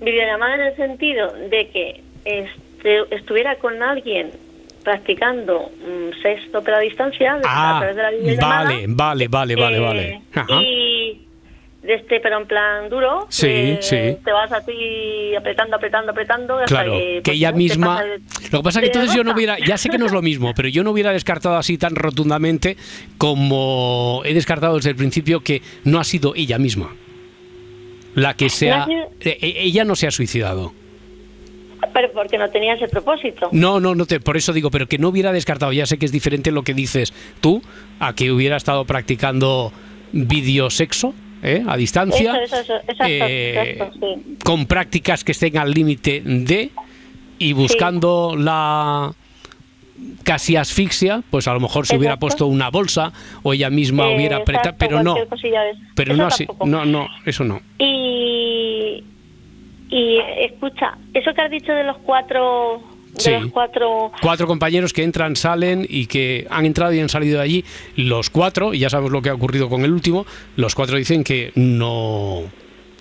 [0.00, 4.30] videollamada en el sentido de que este- estuviera con alguien
[4.84, 8.64] practicando mm, sexto pero a distancia de- a Ah, través de la videollamada.
[8.64, 10.22] vale, vale, vale, vale, eh, vale.
[10.34, 10.62] Ajá.
[10.62, 11.22] Y
[11.82, 13.26] de este, pero en plan duro.
[13.30, 13.96] Sí, eh, sí.
[14.24, 16.54] Te vas a ti apretando, apretando, apretando.
[16.58, 18.02] hasta Claro, que, que pues, ella misma...
[18.02, 18.18] de-
[18.50, 19.58] Lo que pasa es que entonces yo no hubiera...
[19.58, 22.76] Ya sé que no es lo mismo, pero yo no hubiera descartado así tan rotundamente
[23.16, 26.94] como he descartado desde el principio que no ha sido ella misma
[28.20, 28.82] la que se No ha...
[28.82, 30.72] ha sido- eh, eh, Ella no se ha suicidado.
[31.94, 33.48] Pero porque no tenía ese propósito.
[33.52, 36.06] No, no, no te, por eso digo, pero que no hubiera descartado, ya sé que
[36.06, 37.62] es diferente lo que dices tú,
[38.00, 39.72] a que hubiera estado practicando
[40.12, 41.62] videosexo, ¿eh?
[41.66, 44.36] a distancia, Eso, eso, eso, exacto, eh, sí.
[44.44, 46.70] con prácticas que estén al límite de
[47.38, 49.12] y buscando la
[50.24, 54.16] casi asfixia, pues a lo mejor se hubiera puesto una bolsa o ella misma Eh,
[54.16, 55.14] hubiera apretado, pero no,
[55.94, 57.60] pero Eso no así, no, no, eso no.
[57.78, 59.04] Y,
[59.90, 62.82] y escucha, eso que has dicho de los cuatro,
[63.14, 63.30] de Sí.
[63.32, 67.44] los cuatro, cuatro compañeros que entran, salen y que han entrado y han salido de
[67.44, 67.64] allí.
[67.96, 71.24] Los cuatro, y ya sabemos lo que ha ocurrido con el último, los cuatro dicen
[71.24, 72.42] que no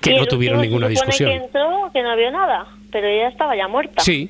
[0.02, 1.30] que no tuvieron ninguna discusión.
[1.32, 4.02] que entró, que no vio nada, pero ella estaba ya muerta.
[4.02, 4.30] Sí,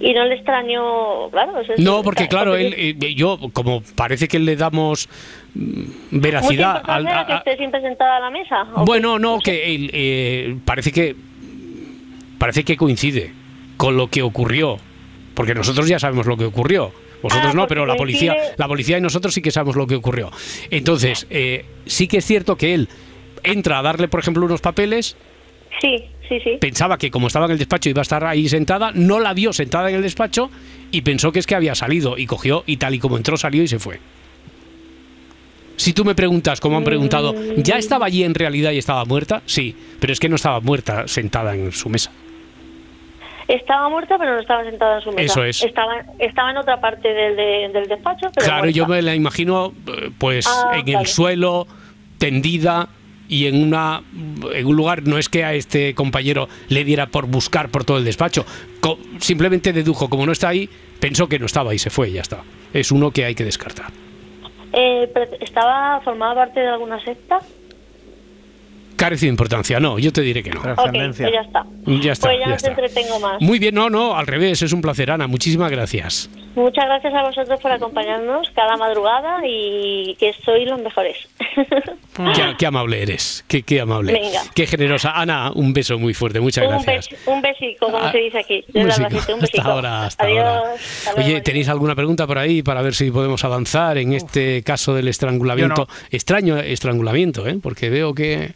[0.00, 1.60] y no le extrañó, claro.
[1.60, 5.08] eso No, porque claro, él, eh, yo, como parece que le damos
[5.54, 5.82] mm,
[6.12, 8.62] veracidad al- a- que esté siempre sentada a la mesa.
[8.74, 9.20] ¿o Bueno, qué?
[9.22, 11.16] no, que él, eh, parece que
[12.38, 13.32] parece que coincide
[13.76, 14.76] con lo que ocurrió,
[15.34, 16.92] porque nosotros ya sabemos lo que ocurrió.
[17.22, 19.88] Vosotros Ah, no, pero la policía, coincide- la policía y nosotros sí que sabemos lo
[19.88, 20.30] que ocurrió.
[20.70, 22.88] Entonces, eh, sí que es cierto que él
[23.42, 25.16] entra a darle, por ejemplo, unos papeles,
[25.80, 26.58] Sí, sí, sí.
[26.60, 29.52] pensaba que como estaba en el despacho iba a estar ahí sentada, no la vio
[29.52, 30.50] sentada en el despacho
[30.90, 33.62] y pensó que es que había salido y cogió y tal y como entró salió
[33.62, 34.00] y se fue.
[35.76, 39.42] Si tú me preguntas, como han preguntado, ¿ya estaba allí en realidad y estaba muerta?
[39.46, 42.10] Sí, pero es que no estaba muerta sentada en su mesa.
[43.46, 45.22] Estaba muerta, pero no estaba sentada en su mesa.
[45.22, 45.62] Eso es.
[45.62, 48.76] Estaba, estaba en otra parte del, de- del despacho, pero claro, muerta.
[48.76, 51.66] yo me la imagino eh, pues Ah, en el suelo,
[52.18, 52.88] tendida
[53.28, 54.02] y en una
[54.52, 57.98] en un lugar no es que a este compañero le diera por buscar por todo
[57.98, 58.44] el despacho,
[59.20, 60.68] simplemente dedujo como no está ahí,
[61.00, 62.42] pensó que no estaba y se fue y ya está.
[62.72, 63.92] Es uno que hay que descartar.
[64.72, 65.10] Eh,
[65.40, 67.40] ¿Estaba formada parte de alguna secta?
[68.98, 70.60] Carece de importancia, no, yo te diré que no.
[70.60, 71.24] Pero- Ok, Trascendencia.
[71.26, 71.64] pues ya está.
[71.86, 72.74] Ya está, Pues ya ya no está.
[72.74, 73.40] te entretengo más.
[73.40, 76.28] Muy bien, no, no, al revés, es un placer, Ana, muchísimas gracias.
[76.56, 81.16] Muchas gracias a vosotros por acompañarnos cada madrugada y que sois los mejores.
[82.34, 84.40] Qué, qué amable eres, qué, qué amable, Venga.
[84.54, 85.12] qué generosa.
[85.12, 87.08] Ana, un beso muy fuerte, muchas un, gracias.
[87.10, 88.64] bes- un besico, como Ah, se dice aquí.
[88.74, 89.06] un besico.
[89.34, 89.58] Un besico.
[89.60, 90.44] Hasta ahora, hasta Adiós.
[90.44, 90.72] ahora.
[90.74, 91.40] Hasta luego, Oye.
[91.42, 95.86] ¿tenéis alguna pregunta por ahí para ver si podemos avanzar en este caso del estrangulamiento?
[96.10, 97.58] Extraño estrangulamiento, ¿eh?
[97.62, 98.50] porque veo que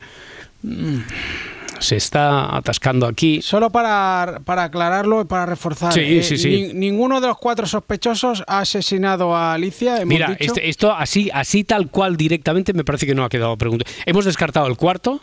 [1.78, 3.42] se está atascando aquí.
[3.42, 5.96] Solo para, para aclararlo y para reforzar.
[5.98, 6.48] eh, Sí, sí, sí.
[6.48, 9.96] ni- ninguno de los cuatro sospechosos ha asesinado a Alicia.
[9.96, 10.52] hemos Mira, dicho.
[10.54, 13.84] este- esto así, así tal cual directamente me parece que no ha quedado pregunta.
[14.06, 15.20] Hemos descartado el cuarto.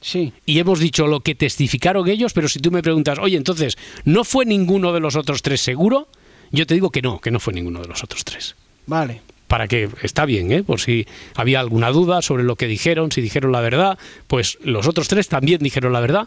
[0.00, 0.34] Sí.
[0.44, 4.24] y hemos dicho lo que testificaron ellos, pero si tú me preguntas, oye, entonces, ¿no
[4.24, 6.08] fue ninguno de los otros tres seguro?
[6.50, 8.54] Yo te digo que no, que no fue ninguno de los otros tres.
[8.86, 9.22] Vale.
[9.48, 10.62] Para que está bien, ¿eh?
[10.62, 14.86] por si había alguna duda sobre lo que dijeron, si dijeron la verdad, pues los
[14.88, 16.26] otros tres también dijeron la verdad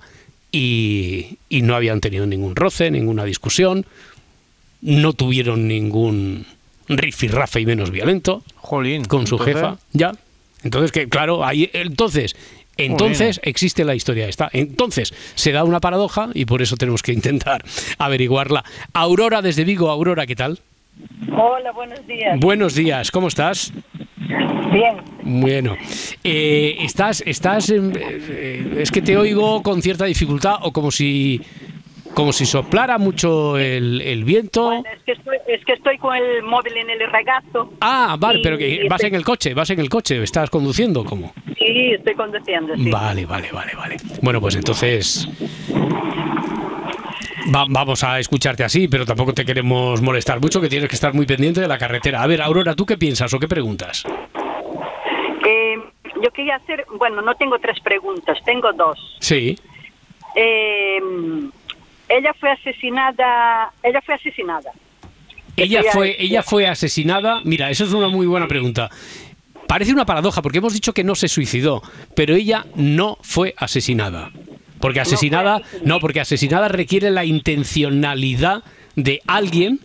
[0.51, 3.85] y, y no habían tenido ningún roce, ninguna discusión,
[4.81, 6.45] no tuvieron ningún
[6.87, 9.03] rifirrafe y menos violento Jolín.
[9.05, 10.11] con su entonces- jefa, ya.
[10.63, 12.35] Entonces, que claro, ahí entonces,
[12.77, 14.49] entonces existe la historia esta.
[14.53, 17.63] Entonces, se da una paradoja y por eso tenemos que intentar
[17.97, 18.63] averiguarla.
[18.93, 20.59] Aurora desde Vigo, Aurora, ¿qué tal?
[21.35, 22.39] Hola, buenos días.
[22.39, 23.73] Buenos días, ¿cómo estás?
[24.71, 24.97] Bien.
[25.23, 25.75] Bueno,
[26.23, 31.41] eh, estás, estás, eh, es que te oigo con cierta dificultad o como si,
[32.13, 34.65] como si soplara mucho el, el viento.
[34.65, 37.71] Bueno, es que, estoy, es que estoy con el móvil en el regazo.
[37.81, 40.49] Ah, vale, y- pero que vas estoy- en el coche, vas en el coche, estás
[40.49, 41.33] conduciendo, ¿cómo?
[41.57, 42.89] Sí, estoy conduciendo, sí.
[42.89, 43.97] Vale, vale, vale, vale.
[44.21, 45.27] Bueno, pues entonces
[47.53, 51.13] va- vamos a escucharte así, pero tampoco te queremos molestar mucho, que tienes que estar
[51.13, 52.21] muy pendiente de la carretera.
[52.21, 54.03] A ver, Aurora, ¿tú qué piensas o qué preguntas?
[55.45, 55.75] Eh,
[56.21, 58.99] yo quería hacer, bueno, no tengo tres preguntas, tengo dos.
[59.19, 59.57] Sí,
[60.35, 60.99] Eh,
[62.09, 64.71] ella fue asesinada, ella fue asesinada.
[65.55, 67.41] ella Ella- fue, ella fue asesinada.
[67.43, 68.89] Mira, eso es una muy buena pregunta.
[69.67, 71.81] Parece una paradoja porque hemos dicho que no se suicidó,
[72.15, 74.29] pero ella no fue asesinada.
[74.79, 78.63] Porque asesinada, no, porque asesinada requiere la intencionalidad
[78.95, 79.79] de alguien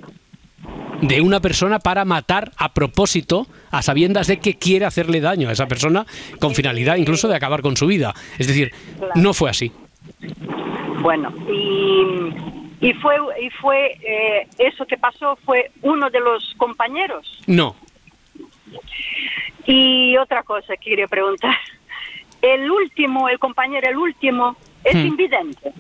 [1.02, 5.52] de una persona para matar a propósito, a sabiendas de que quiere hacerle daño a
[5.52, 6.06] esa persona
[6.38, 8.14] con finalidad incluso de acabar con su vida.
[8.38, 8.72] Es decir,
[9.16, 9.72] no fue así.
[11.00, 17.40] Bueno, y, y fue, y fue eh, eso que pasó fue uno de los compañeros.
[17.46, 17.74] No,
[19.66, 21.56] Y otra cosa que quería preguntar.
[22.40, 25.06] El último, el compañero, el último, es Hmm.
[25.06, 25.72] invidente.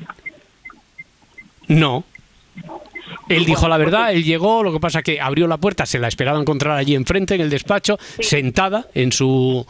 [1.68, 2.04] no.
[3.28, 6.08] Él dijo la verdad, él llegó, lo que pasa que abrió la puerta, se la
[6.08, 9.66] esperaba encontrar allí enfrente en el despacho, sentada en su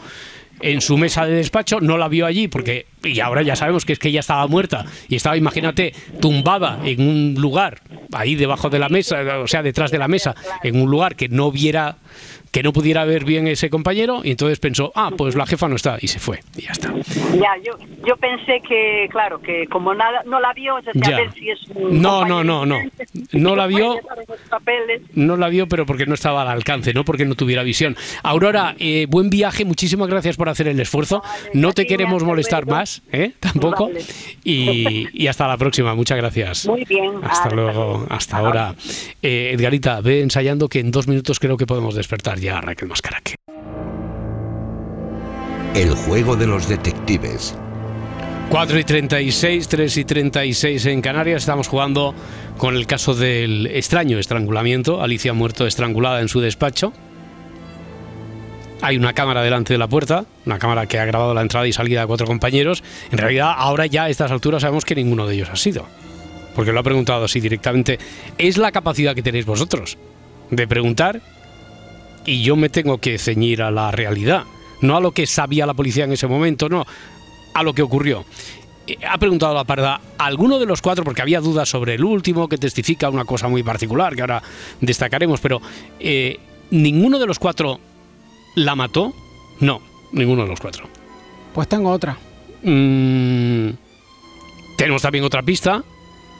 [0.60, 3.94] en su mesa de despacho, no la vio allí porque y ahora ya sabemos que
[3.94, 7.80] es que ella estaba muerta y estaba, imagínate, tumbada en un lugar
[8.12, 11.28] ahí debajo de la mesa, o sea, detrás de la mesa, en un lugar que
[11.28, 11.96] no viera
[12.52, 15.74] que no pudiera ver bien ese compañero y entonces pensó, ah, pues la jefa no
[15.76, 16.92] está y se fue y ya está.
[17.34, 17.72] Ya, yo,
[18.06, 21.16] yo pensé que, claro, que como nada, no la vio, decía, Ya.
[21.16, 22.78] a ver si es un No, no, no, no.
[23.32, 23.96] No la vio.
[25.14, 27.96] No la vio, pero porque no estaba al alcance, no porque no tuviera visión.
[28.22, 31.22] Aurora, eh, buen viaje, muchísimas gracias por hacer el esfuerzo.
[31.54, 33.32] No te queremos molestar más, ¿eh?
[33.40, 33.86] Tampoco.
[33.86, 34.00] Vale.
[34.44, 36.66] Y, y hasta la próxima, muchas gracias.
[36.66, 37.12] Muy bien.
[37.22, 38.06] Hasta luego.
[38.10, 38.74] hasta ahora.
[39.22, 42.88] Eh, Edgarita, ve ensayando que en dos minutos creo que podemos despertar ya a Raquel
[42.88, 43.36] Mascaraque.
[45.74, 47.56] El juego de los detectives.
[48.50, 51.42] 4 y 36, 3 y 36 en Canarias.
[51.42, 52.14] Estamos jugando
[52.58, 55.00] con el caso del extraño estrangulamiento.
[55.00, 56.92] Alicia ha muerto estrangulada en su despacho.
[58.82, 61.72] Hay una cámara delante de la puerta, una cámara que ha grabado la entrada y
[61.72, 62.82] salida de cuatro compañeros.
[63.10, 65.86] En realidad, ahora ya a estas alturas sabemos que ninguno de ellos ha sido.
[66.54, 67.98] Porque lo ha preguntado así directamente.
[68.36, 69.96] Es la capacidad que tenéis vosotros
[70.50, 71.22] de preguntar
[72.26, 74.44] y yo me tengo que ceñir a la realidad.
[74.80, 76.84] No a lo que sabía la policía en ese momento, no,
[77.54, 78.24] a lo que ocurrió.
[78.86, 82.48] Eh, Ha preguntado la parda, ¿alguno de los cuatro, porque había dudas sobre el último,
[82.48, 84.42] que testifica una cosa muy particular, que ahora
[84.80, 85.60] destacaremos, pero
[86.00, 86.38] eh,
[86.70, 87.78] ¿ninguno de los cuatro
[88.56, 89.12] la mató?
[89.60, 89.80] No,
[90.12, 90.88] ninguno de los cuatro.
[91.54, 92.18] Pues tengo otra.
[92.62, 93.70] Mm,
[94.76, 95.84] tenemos también otra pista,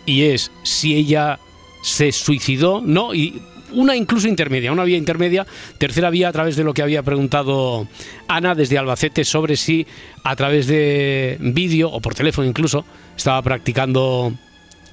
[0.04, 1.38] y es si ella
[1.82, 3.40] se suicidó, no, y
[3.72, 5.46] una incluso intermedia, una vía intermedia,
[5.78, 7.86] tercera vía a través de lo que había preguntado
[8.28, 9.86] Ana desde Albacete sobre si
[10.24, 12.84] a través de vídeo o por teléfono incluso
[13.16, 14.32] estaba practicando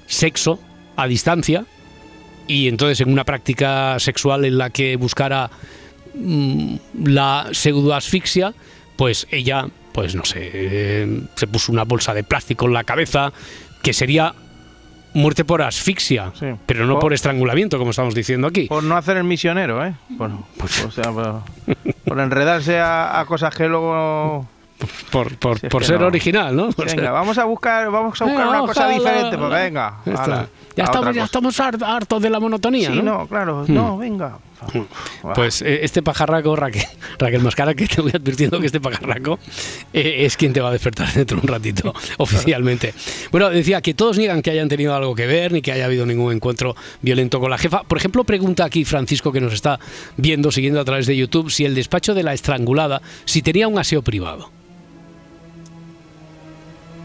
[0.07, 0.59] sexo
[0.95, 1.65] a distancia
[2.47, 5.51] y entonces en una práctica sexual en la que buscara
[6.15, 8.53] mm, la pseudoasfixia,
[8.97, 13.31] pues ella, pues no sé, eh, se puso una bolsa de plástico en la cabeza,
[13.83, 14.33] que sería
[15.13, 16.47] muerte por asfixia, Sí.
[16.65, 18.67] pero no por estrangulamiento, como estamos diciendo aquí.
[18.67, 19.93] Por no hacer el misionero, ¿eh?
[20.17, 21.41] Por, o sea, por,
[22.05, 24.45] por enredarse a, a cosas que luego...
[25.11, 26.07] Por, por, Si ser no.
[26.07, 26.69] original, ¿no?
[26.77, 29.97] Venga, vamos a buscar, vamos a buscar Venga, una cosa diferente, pues venga.
[30.79, 33.03] Ya estamos, ya hartos de la monotonía, Sí, ¿no?
[33.03, 34.39] no, claro, no, venga.
[35.25, 35.33] Va.
[35.33, 36.83] Pues eh, este pajarraco, Raquel,
[37.19, 39.39] Raquel Mascara, que te voy advirtiendo que este pajarraco
[39.93, 42.93] eh, es quien te va a despertar dentro de un ratito, oficialmente.
[43.31, 46.05] Bueno, decía que todos niegan que hayan tenido algo que ver, ni que haya habido
[46.05, 47.83] ningún encuentro violento con la jefa.
[47.83, 49.79] Por ejemplo, pregunta aquí Francisco, que nos está
[50.17, 53.79] viendo, siguiendo a través de YouTube, si el despacho de la estrangulada, si tenía un
[53.79, 54.49] aseo privado.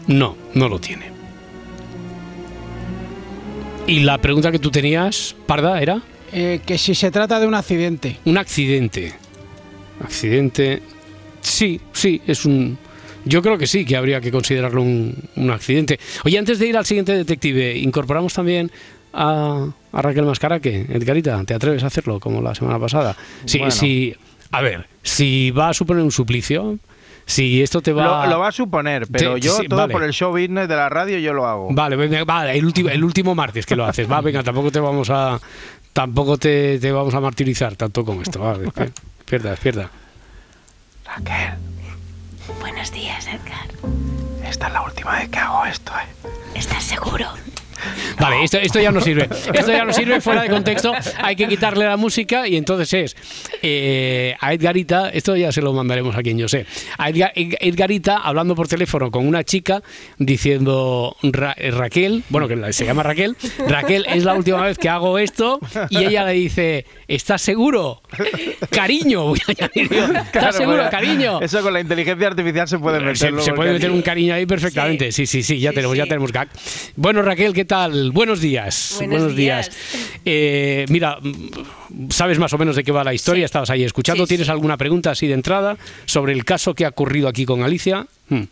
[0.07, 1.14] No, no lo tiene.
[3.87, 6.01] Y la pregunta que tú tenías, Parda, era...
[6.33, 8.17] Eh, que si se trata de un accidente.
[8.25, 9.13] Un accidente.
[10.03, 10.81] Accidente.
[11.39, 12.77] Sí, sí, es un.
[13.23, 15.99] Yo creo que sí, que habría que considerarlo un, un accidente.
[16.25, 18.69] Oye, antes de ir al siguiente detective, incorporamos también
[19.13, 20.85] a, a Raquel Mascaraque.
[20.89, 23.15] Edgarita, ¿te atreves a hacerlo como la semana pasada?
[23.45, 23.71] Sí, Bueno.
[23.71, 24.13] sí.
[24.51, 26.79] A ver, si va a suponer un suplicio,
[27.25, 28.25] si esto te va.
[28.25, 29.91] Lo, lo va a suponer, pero Te- yo sí, todo vale.
[29.93, 31.67] por el show business de la radio yo lo hago.
[31.71, 34.09] Vale, venga, vale, el último, el último martes que lo haces.
[34.11, 35.39] Va, venga, tampoco te vamos a.
[35.93, 38.39] Tampoco te, te vamos a martirizar tanto con esto.
[38.41, 39.89] Va, despe- despierta, despierta.
[41.05, 41.53] Raquel,
[42.59, 43.67] Buenos días, Edgar.
[44.47, 46.29] esta es la última vez que hago esto, ¿eh?
[46.55, 47.27] ¿Estás seguro?
[48.19, 49.27] Vale, esto, esto ya no sirve.
[49.53, 50.93] Esto ya no sirve fuera de contexto.
[51.21, 53.15] Hay que quitarle la música y entonces es
[53.61, 56.65] eh, a Edgarita, esto ya se lo mandaremos a quien yo sé.
[56.97, 59.81] A Edgar- Ed- Edgarita hablando por teléfono con una chica
[60.17, 63.35] diciendo Ra- eh, Raquel, bueno, que se llama Raquel,
[63.67, 68.01] Raquel es la última vez que hago esto y ella le dice, ¿estás seguro?
[68.69, 70.03] Cariño, voy a añadir yo.
[70.05, 71.41] ¿Estás Claro, seguro, cariño?
[71.41, 73.17] Eso con la inteligencia artificial se puede meter.
[73.41, 75.11] Se, puede meter un cariño ahí perfectamente.
[75.11, 76.47] Sí, sí, sí, ya Sí, tenemos, ya tenemos gag.
[76.95, 77.74] Bueno, Raquel, ¿qué tal?
[78.13, 78.95] Buenos días.
[78.97, 79.69] Buenos días.
[80.23, 81.17] Eh, mira,
[82.09, 83.45] sabes más o menos de qué va la historia, Sí.
[83.45, 84.25] estabas ahí escuchando.
[84.25, 84.51] Sí, ¿Tienes sí.
[84.51, 88.07] alguna pregunta así de entrada sobre el caso que ha ocurrido aquí con Alicia?
[88.29, 88.43] Mm.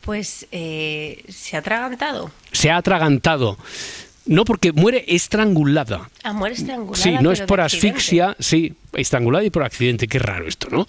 [0.00, 2.30] Pues eh, se ha atragantado.
[2.52, 3.58] Se ha atragantado.
[4.26, 6.08] No, porque muere estrangulada.
[6.22, 7.02] A muerte estrangulada.
[7.02, 10.06] Sí, no es por asfixia, sí, estrangulada y por accidente.
[10.06, 10.86] Qué raro esto, ¿no?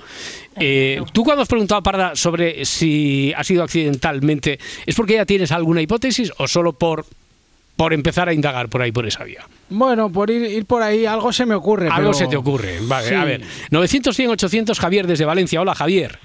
[0.57, 5.25] Eh, Tú cuando has preguntado a Parda sobre si ha sido accidentalmente, ¿es porque ya
[5.25, 7.05] tienes alguna hipótesis o solo por,
[7.81, 9.43] por empezar a indagar por ahí, por esa vía?
[9.69, 11.87] Bueno, por ir, ir por ahí, algo se me ocurre.
[11.87, 12.77] Algo pero- se te ocurre.
[12.83, 13.15] Vale, Sí.
[13.15, 13.41] a ver.
[13.71, 15.59] 900, 100, 800, Javier desde Valencia.
[15.59, 16.19] Hola, Javier.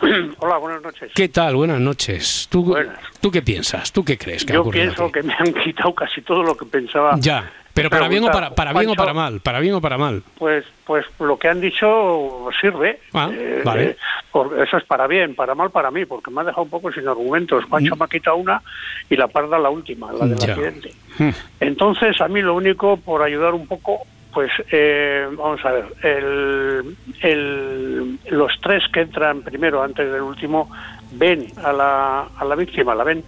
[0.40, 1.12] Hola, buenas noches.
[1.14, 1.54] ¿Qué tal?
[1.54, 2.48] Buenas noches.
[2.50, 2.98] ¿Tú, Buenas.
[3.20, 3.92] ¿tú qué piensas?
[3.92, 7.14] ¿Tú qué crees que Yo pienso que me han quitado casi todo lo que pensaba.
[7.20, 9.96] Ya, pero para bien o para, para bien o para mal, para bien o para
[9.98, 10.22] mal.
[10.38, 12.98] Pues, pues lo que han dicho sirve.
[13.12, 13.30] Ah,
[13.64, 13.84] vale.
[13.90, 13.96] eh,
[14.32, 16.90] por- eso es para bien, para mal para mí, porque me ha dejado un poco
[16.92, 17.64] sin argumentos.
[17.66, 18.60] Pancho me ha quitado una
[19.08, 20.38] y la parda la última, la del Mm.
[20.40, 20.52] Ya.
[20.54, 20.90] accidente.
[21.18, 21.30] Hmm.
[21.60, 24.00] Entonces, a mí lo único, por ayudar un poco,
[24.32, 30.70] pues eh, vamos a ver, el, el- los tres que entran primero, antes del último,
[31.12, 33.24] ven a la, a la víctima, la ven.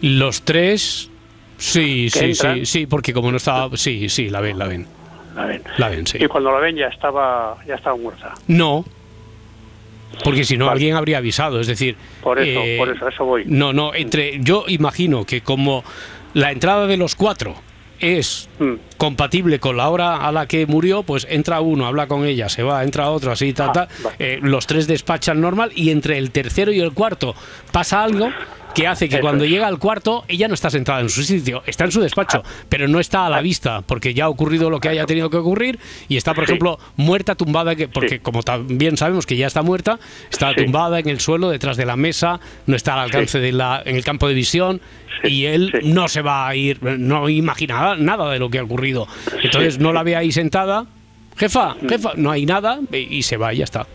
[0.00, 1.10] Los tres,
[1.58, 2.56] sí, ¿Que sí, entran?
[2.58, 4.86] sí, sí, porque como no estaba, sí, sí, la ven, la ven,
[5.34, 5.62] La ven.
[5.78, 6.18] la ven, sí.
[6.20, 8.34] Y cuando la ven ya estaba, ya estaba muerta.
[8.46, 8.84] No,
[10.22, 10.74] porque si no Vale.
[10.76, 13.44] alguien habría avisado, es decir, Por eso, eh, por eso, eso voy.
[13.46, 15.82] no, no, entre, yo imagino que como
[16.34, 17.54] la entrada de los cuatro
[18.00, 18.74] es Mm.
[18.96, 22.62] Compatible con la hora a la que murió, pues entra uno, habla con ella, se
[22.62, 23.88] va, entra otro, así, tal, tal.
[24.18, 27.34] Eh, los tres despachan normal y entre el tercero y el cuarto
[27.72, 28.30] pasa algo
[28.74, 31.84] que hace que cuando llega al cuarto ella no está sentada en su sitio, está
[31.84, 34.88] en su despacho, pero no está a la vista porque ya ha ocurrido lo que
[34.88, 35.78] haya tenido que ocurrir
[36.08, 40.00] y está, por ejemplo, muerta, tumbada, que- porque como también sabemos que ya está muerta,
[40.28, 43.80] está tumbada en el suelo detrás de la mesa, no está al alcance de la,
[43.84, 44.80] en el campo de visión
[45.22, 48.93] y él no se va a ir, no imagina nada de lo que ha ocurrido.
[49.42, 50.86] Entonces no la ve ahí sentada,
[51.36, 51.88] jefa, Mm.
[51.88, 53.86] jefa, no hay nada y se va y ya está.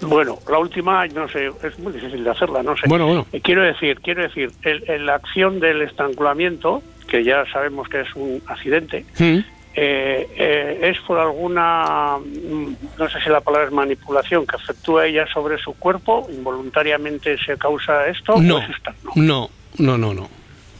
[0.00, 2.82] Bueno, la última, no sé, es muy difícil de hacerla, no sé.
[2.88, 3.26] Bueno, bueno.
[3.32, 8.00] Eh, Quiero decir, quiero decir, el, el- la acción del estrangulamiento, que ya sabemos que
[8.00, 9.38] es un accidente, Mm.
[9.76, 15.06] eh, eh, es por alguna, mm, no sé si la palabra es manipulación, que efectúa
[15.06, 20.14] ella sobre su cuerpo, involuntariamente se causa esto, No, o es esta- no, no, no,
[20.14, 20.28] no.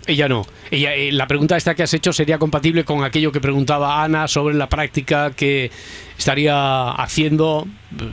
[0.06, 0.44] Ella no.
[0.70, 4.26] Ella, eh, la pregunta esta que has hecho sería compatible con aquello que preguntaba Ana
[4.28, 5.70] sobre la práctica que
[6.18, 7.66] estaría haciendo.
[8.00, 8.04] eh,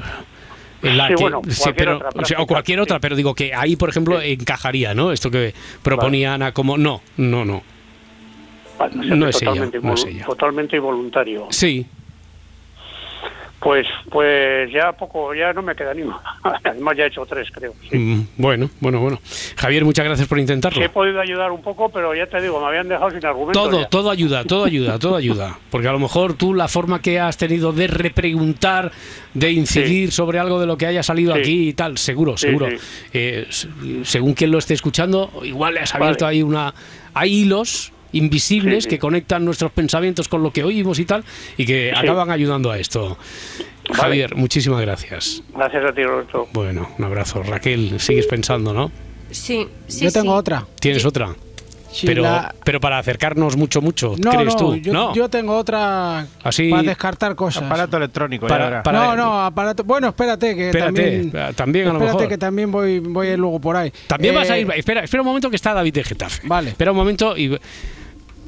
[0.81, 2.95] En la Sí, que- bueno, sí, cualquier pero- otra o, sea, o práctica, cualquier otra,
[2.95, 2.99] sí.
[3.01, 5.11] pero digo que ahí, por ejemplo, encajaría, ¿no?
[5.11, 7.63] Esto que proponía Ana como no, no, no.
[8.77, 10.25] Vale, no es ella, no es ella.
[10.25, 11.47] totalmente involuntario.
[11.49, 11.85] Sí,
[13.59, 16.21] Pues, pues ya poco, ya no me queda ni más.
[16.63, 17.73] Además ya he hecho tres, creo.
[17.89, 17.97] sí.
[17.97, 19.19] Mm, bueno, bueno, bueno.
[19.57, 20.79] Javier, muchas gracias por intentarlo.
[20.79, 23.61] Sí he podido ayudar un poco, pero ya te digo, me habían dejado sin argumentos.
[23.61, 23.89] Todo, ya.
[23.89, 25.57] todo ayuda, todo ayuda, todo ayuda.
[25.69, 28.91] Porque a lo mejor tú la forma que has tenido de repreguntar,
[29.33, 32.67] de incidir sobre algo de lo que haya salido aquí y tal, seguro, seguro.
[33.13, 33.47] Eh,
[34.03, 36.37] según quien lo esté escuchando, igual le has abierto Vale.
[36.37, 36.73] ahí una...
[37.13, 38.89] Hay hilos invisibles Sí, sí.
[38.89, 41.23] que conectan nuestros pensamientos con lo que oímos y tal,
[41.57, 41.99] y que Sí.
[41.99, 43.17] acaban ayudando a esto.
[43.89, 44.01] Vale.
[44.01, 45.41] Javier, muchísimas gracias.
[45.55, 46.47] Gracias a ti, Roberto.
[46.53, 47.41] Bueno, un abrazo.
[47.43, 48.91] Raquel, sigues pensando, ¿no?
[49.31, 50.39] Sí, sí, Yo tengo sí.
[50.39, 50.65] otra.
[50.79, 51.35] ¿Tienes otra?
[51.91, 54.75] Sí, pero, la- pero para acercarnos mucho, mucho, No, ¿crees no, tú?
[54.75, 55.15] Yo, no.
[55.15, 57.63] yo tengo otra Así- para descartar cosas.
[57.63, 58.47] Aparato electrónico.
[58.47, 59.83] ya Para- para- no, no, aparato.
[59.83, 61.31] Bueno, espérate, que Espérate, también.
[61.55, 62.29] también a lo espérate mejor.
[62.29, 63.91] que también voy, voy a ir luego por ahí.
[64.05, 64.71] También vas a Eh, ir.
[64.75, 66.47] Espera, espera un momento que está David de Getafe.
[66.47, 66.69] Vale.
[66.69, 67.57] Espera un momento y.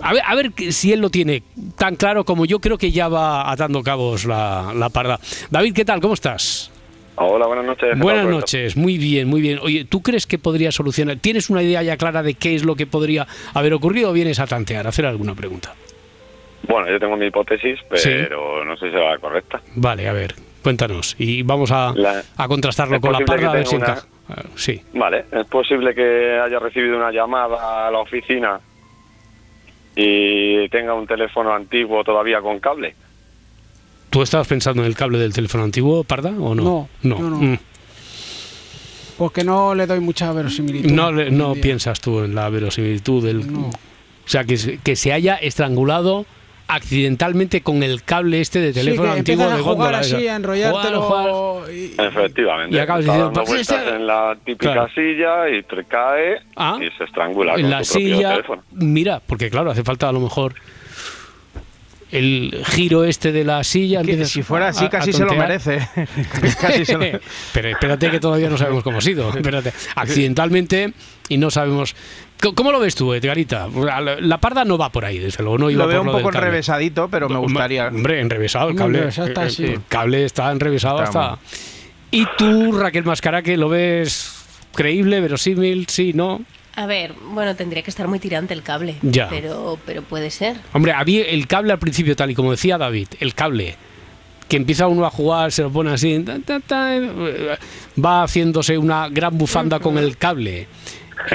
[0.04, 1.44] A ver, a ver si él lo tiene
[1.78, 5.20] tan claro como yo creo que ya va atando cabos la, la parda.
[5.50, 6.02] David, ¿qué tal?
[6.02, 6.72] ¿Cómo estás?
[7.16, 7.84] Hola, buenas noches.
[7.84, 9.60] ¿Qué tal, Buenas noches, muy bien, muy bien.
[9.62, 11.18] Oye, ¿tú crees que podría solucionar?
[11.18, 14.40] ¿Tienes una idea ya clara de qué es lo que podría haber ocurrido o vienes
[14.40, 15.76] a tantear, a hacer alguna pregunta?
[16.68, 18.10] Bueno, yo tengo mi hipótesis, Sí.
[18.10, 19.62] pero no sé si será correcta.
[19.76, 20.34] Vale, a ver,
[20.64, 24.08] cuéntanos y vamos a, La- a contrastarlo con la parda a ver si una- encaja.
[24.30, 24.82] Ah, Sí.
[24.94, 28.60] Vale, es posible que haya recibido una llamada a la oficina
[30.04, 32.96] y tenga un teléfono antiguo todavía con cable.
[34.10, 36.64] ¿Tú estabas pensando en el cable del teléfono antiguo, Parda, o no?
[36.64, 37.38] No, yo no.
[37.38, 37.58] Mm.
[39.18, 40.92] Porque no le doy mucha verosimilitud.
[40.92, 43.52] No, no piensas tú en la verosimilitud del...
[43.52, 43.68] No.
[43.68, 46.26] O sea, que, se- que se haya estrangulado
[46.76, 50.28] accidentalmente con el cable este de Sí, teléfono que antiguo de a jugar góndola así,
[50.28, 51.02] a enrollártelo.
[51.02, 52.76] Jugar, y- Efectivamente.
[52.76, 54.90] Y acabas diciendo, dando "¿Por qué vueltas está-?" en la típica Claro.
[54.94, 56.78] silla y te cae Ah.
[56.82, 58.30] y se estrangula en con la propio silla...
[58.32, 58.64] teléfono.
[58.72, 60.54] Mira, porque claro, hace falta a lo mejor
[62.12, 64.02] el giro este de la silla.
[64.02, 65.48] Que si fuera a- así, a casi se lo tontear.
[65.48, 65.88] merece.
[66.60, 67.20] casi se lo...
[67.54, 69.30] Pero espérate que todavía no sabemos cómo ha sido.
[69.30, 69.72] Espérate.
[69.96, 70.94] Accidentalmente
[71.30, 71.96] y no sabemos.
[72.56, 73.68] ¿Cómo lo ves tú, Edgarita?
[74.20, 75.60] La, parda no va por ahí, desde luego.
[75.60, 77.88] No iba Lo veo por un del poco enrevesadito, pero me gustaría.
[77.88, 79.08] Hombre, enrevesado el cable.
[79.08, 79.66] está eh, así.
[79.66, 81.46] El cable está enrevesado Está hasta.
[82.10, 85.88] ¿Y tú, Raquel Mascara, que lo ves creíble, verosímil?
[85.88, 86.42] Sí, no.
[86.76, 88.96] A ver, bueno, tendría que estar muy tirante el cable.
[89.02, 89.30] Ya.
[89.30, 90.58] Pero, pero puede ser.
[90.74, 93.76] Hombre, había el cable al principio, tal y como decía David, el cable
[94.48, 97.58] que empieza uno a jugar, se lo pone así, ta, ta, ta, eh,
[98.04, 100.68] va haciéndose una gran bufanda con el cable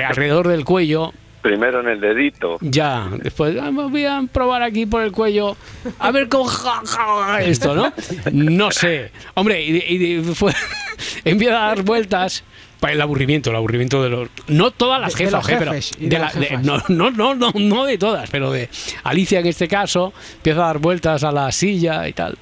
[0.09, 1.13] alrededor del cuello.
[1.43, 2.57] Primero en el dedito.
[2.61, 5.57] Ya, después ah, voy a probar aquí por el cuello,
[6.01, 7.93] a ver cómo ja, ja, esto, ¿no?
[8.33, 9.13] No sé.
[9.35, 10.53] Hombre, y, y fue,
[11.25, 12.43] empieza a dar vueltas.
[12.81, 14.29] Para el aburrimiento, el aburrimiento de los.
[14.49, 16.47] No todas las De- de jefas, los pero jefes y de de la- las de-
[16.47, 16.65] jefas.
[16.65, 18.69] no, no, no, no, no de todas, pero de
[19.05, 22.37] Alicia en este caso, empieza a dar vueltas a la silla y tal.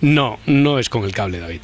[0.00, 1.60] No, no es con el cable, David.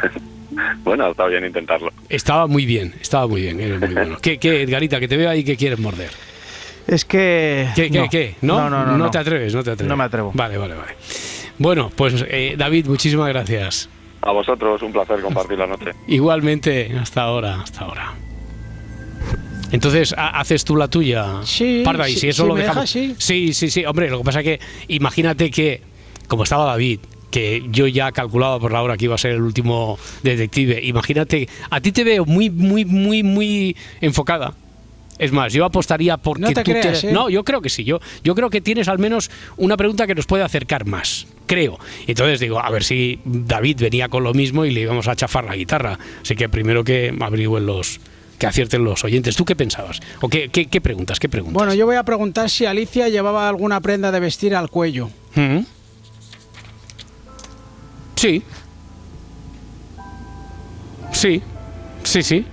[0.84, 1.90] Bueno, está bien intentarlo.
[2.08, 4.16] Estaba muy bien, estaba muy bien, eres muy bueno.
[4.22, 6.10] ¿Qué, qué, Edgarita, que te veo ahí que quieres morder?
[6.86, 7.68] Es que.
[7.74, 8.08] ¿Qué, qué, no.
[8.08, 8.34] qué?
[8.42, 8.58] ¿No?
[8.58, 9.10] No, no, no, no.
[9.10, 9.88] te atreves, no te atreves.
[9.88, 10.30] No me atrevo.
[10.34, 10.92] Vale, vale, vale.
[11.58, 13.88] Bueno, pues eh, David, muchísimas gracias.
[14.22, 15.90] A vosotros, un placer compartir la noche.
[16.08, 18.14] Igualmente, hasta ahora, hasta ahora.
[19.72, 21.40] Entonces, ¿ha- ¿haces tú la tuya?
[21.42, 22.92] Sí, Parda, y sí, si eso si lo me dejamos.
[22.94, 23.52] dejas, sí.
[23.52, 23.84] sí, sí, sí.
[23.84, 25.80] Hombre, lo que pasa que, imagínate que,
[26.28, 27.00] como estaba David,
[27.30, 31.48] que yo ya calculaba por la hora que iba a ser el último detective, imagínate,
[31.70, 34.54] a ti te veo muy, muy, muy, muy enfocada.
[35.18, 37.12] Es más, yo apostaría porque No te tú creas, ¿eh?
[37.12, 37.84] No, yo creo que sí.
[37.84, 41.26] Yo, yo creo que tienes al menos una pregunta que nos puede acercar más.
[41.46, 41.78] Creo.
[42.06, 45.44] Entonces digo, a ver si David venía con lo mismo y le íbamos a chafar
[45.44, 45.98] la guitarra.
[46.20, 47.98] Así que primero que averigüen los.
[48.38, 49.36] que acierten los oyentes.
[49.36, 50.00] ¿Tú qué pensabas?
[50.20, 51.18] ¿O qué, qué, qué preguntas?
[51.18, 51.54] ¿Qué preguntas?
[51.54, 55.08] Bueno, yo voy a preguntar si Alicia llevaba alguna prenda de vestir al cuello.
[55.34, 55.60] ¿Mm?
[58.16, 58.42] Sí.
[61.12, 61.42] Sí.
[62.02, 62.46] Sí, sí.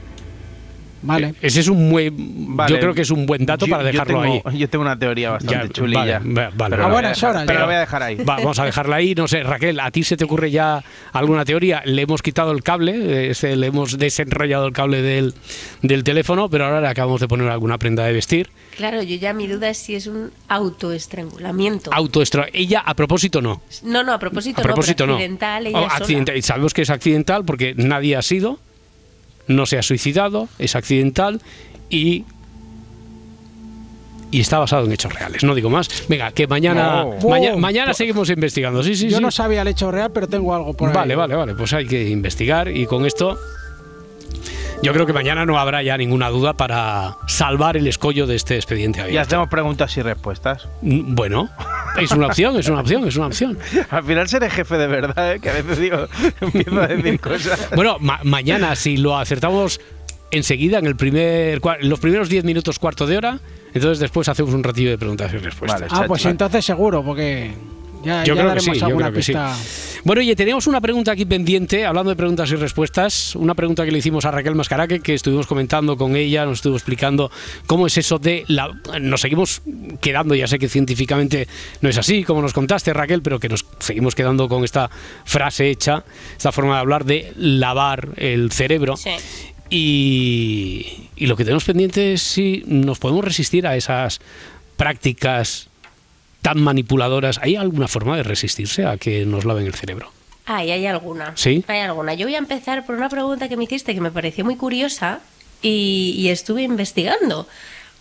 [1.03, 1.35] Vale.
[1.41, 2.55] Ese es un buen.
[2.55, 2.73] Vale.
[2.73, 4.57] Yo creo que es un buen dato Yo- para yo dejarlo tengo- ahí.
[4.57, 6.19] Yo tengo una teoría bastante Ya, chulilla.
[6.19, 8.15] vale, va- vale, pero A voy buenas dejar- horas, Pero la voy a dejar ahí.
[8.15, 9.13] Va, vamos a dejarla ahí.
[9.15, 11.81] No sé, Raquel, ¿a ti se te ocurre ya alguna teoría?
[11.85, 15.33] Le hemos quitado el cable, eh, ese, le hemos desenrollado el cable del,
[15.81, 18.49] del teléfono, pero ahora le acabamos de poner alguna prenda de vestir.
[18.77, 21.91] Claro, yo ya mi duda es si es un autoestrangulamiento.
[21.93, 23.61] Autoestra Ella, a propósito, no.
[23.83, 25.17] no, no, a propósito, A propósito, no, no.
[25.17, 26.37] pero accidental, ella Oh, accidental.
[26.37, 28.59] Y Sabemos que es accidental porque nadie ha sido,
[29.47, 31.41] no se ha suicidado, es accidental
[31.89, 32.25] y.
[34.31, 35.87] Y está basado en hechos reales, no digo más.
[36.09, 37.29] Venga, que mañana, No.
[37.29, 37.59] maña- Wow.
[37.59, 38.81] mañana seguimos investigando.
[38.81, 39.23] Sí, sí, yo sí.
[39.23, 40.95] no sabía el hecho real, pero tengo algo por ahí.
[40.95, 41.53] Vale, vale, vale.
[41.53, 43.37] Pues hay que investigar y con esto.
[44.81, 48.55] Yo creo que mañana no habrá ya ninguna duda para salvar el escollo de este
[48.55, 49.21] expediente Y abierto.
[49.27, 50.67] hacemos preguntas y respuestas.
[50.81, 51.49] Mm, Bueno,
[51.99, 53.57] es una opción, es una opción, es una opción.
[53.89, 55.39] Al final seré jefe de verdad, ¿eh?
[55.39, 56.07] que a veces digo,
[56.41, 57.69] empiezo a decir cosas.
[57.75, 59.79] Bueno, ma- mañana, si lo acertamos
[60.31, 63.39] enseguida, en el primer, en los primeros 10 minutos, cuarto de hora,
[63.73, 65.89] entonces después hacemos un ratillo de preguntas y respuestas.
[65.89, 67.53] Vale, Ah, pues entonces seguro, porque
[68.03, 69.33] ya, Yo ya creo que sí, daremos yo alguna creo que sí.
[70.05, 73.91] Bueno, oye, teníamos una pregunta aquí pendiente, hablando de preguntas y respuestas, una pregunta que
[73.91, 77.31] le hicimos a Raquel Mascaraque, que estuvimos comentando con ella, nos estuvo explicando
[77.67, 78.69] cómo es eso de la...
[78.99, 79.61] Nos seguimos
[80.01, 81.47] quedando, ya sé que científicamente
[81.79, 84.89] no es así, como nos contaste Raquel, pero que nos seguimos quedando con esta
[85.23, 86.03] frase hecha,
[86.35, 88.97] esta forma de hablar de lavar el cerebro.
[88.97, 89.11] Sí.
[89.69, 94.19] Y, y lo que tenemos pendiente es si nos podemos resistir a esas
[94.75, 95.69] prácticas
[96.43, 97.39] tan manipuladoras.
[97.41, 100.11] ¿Hay alguna forma de resistirse a que nos laven el cerebro?
[100.45, 101.31] Ay, hay alguna.
[101.35, 101.63] ¿Sí?
[101.67, 102.13] Hay alguna.
[102.13, 105.21] Yo voy a empezar por una pregunta que me hiciste que me pareció muy curiosa
[105.61, 107.47] y, y estuve investigando.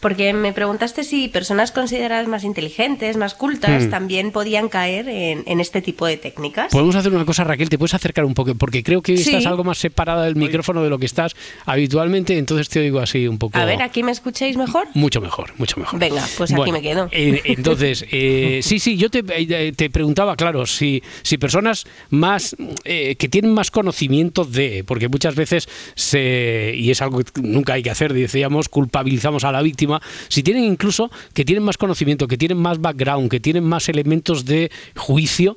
[0.03, 3.90] Porque me preguntaste si personas consideradas más inteligentes, más cultas, Hmm.
[3.90, 6.70] también podían caer en, en este tipo de técnicas.
[6.72, 9.30] Podemos hacer una cosa, Raquel, te puedes acercar un poco, porque creo que Sí.
[9.30, 11.34] estás algo más separada del micrófono de lo que estás
[11.66, 13.57] habitualmente, entonces te oigo así un poco...
[13.59, 14.88] A ver, ¿aquí me escucháis mejor?
[14.94, 15.98] Mucho mejor, mucho mejor.
[16.00, 17.09] Venga, pues aquí Bueno, me quedo.
[17.12, 22.57] eh, entonces, eh, sí, sí, yo te, eh, te preguntaba, claro, si, si personas más
[22.84, 27.74] eh, que tienen más conocimiento de, porque muchas veces se, y es algo que nunca
[27.74, 29.91] hay que hacer, decíamos, culpabilizamos a la víctima,
[30.28, 34.45] si tienen incluso que tienen más conocimiento, que tienen más background, que tienen más elementos
[34.45, 35.57] de juicio,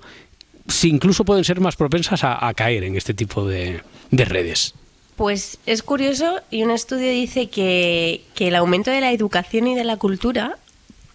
[0.68, 3.82] si incluso pueden ser más propensas a, caer en este tipo de,
[4.12, 4.74] de redes.
[5.16, 9.76] Pues es curioso y un estudio dice que, que el aumento de la educación y
[9.76, 10.58] de la cultura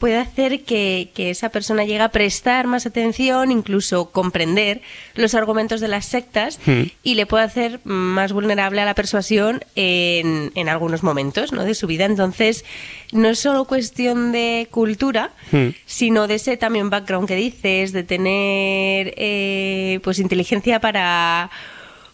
[0.00, 4.80] puede hacer que, que esa persona llegue a prestar más atención, incluso comprender
[5.14, 6.82] los argumentos de las sectas Mm.
[7.04, 11.64] y le puede hacer más vulnerable a la persuasión en, en algunos momentos ¿no?
[11.64, 12.06] de su vida.
[12.06, 12.64] Entonces,
[13.12, 15.68] no es solo cuestión de cultura, Mm.
[15.84, 21.50] sino de ese también background que dices, de tener eh, pues inteligencia para,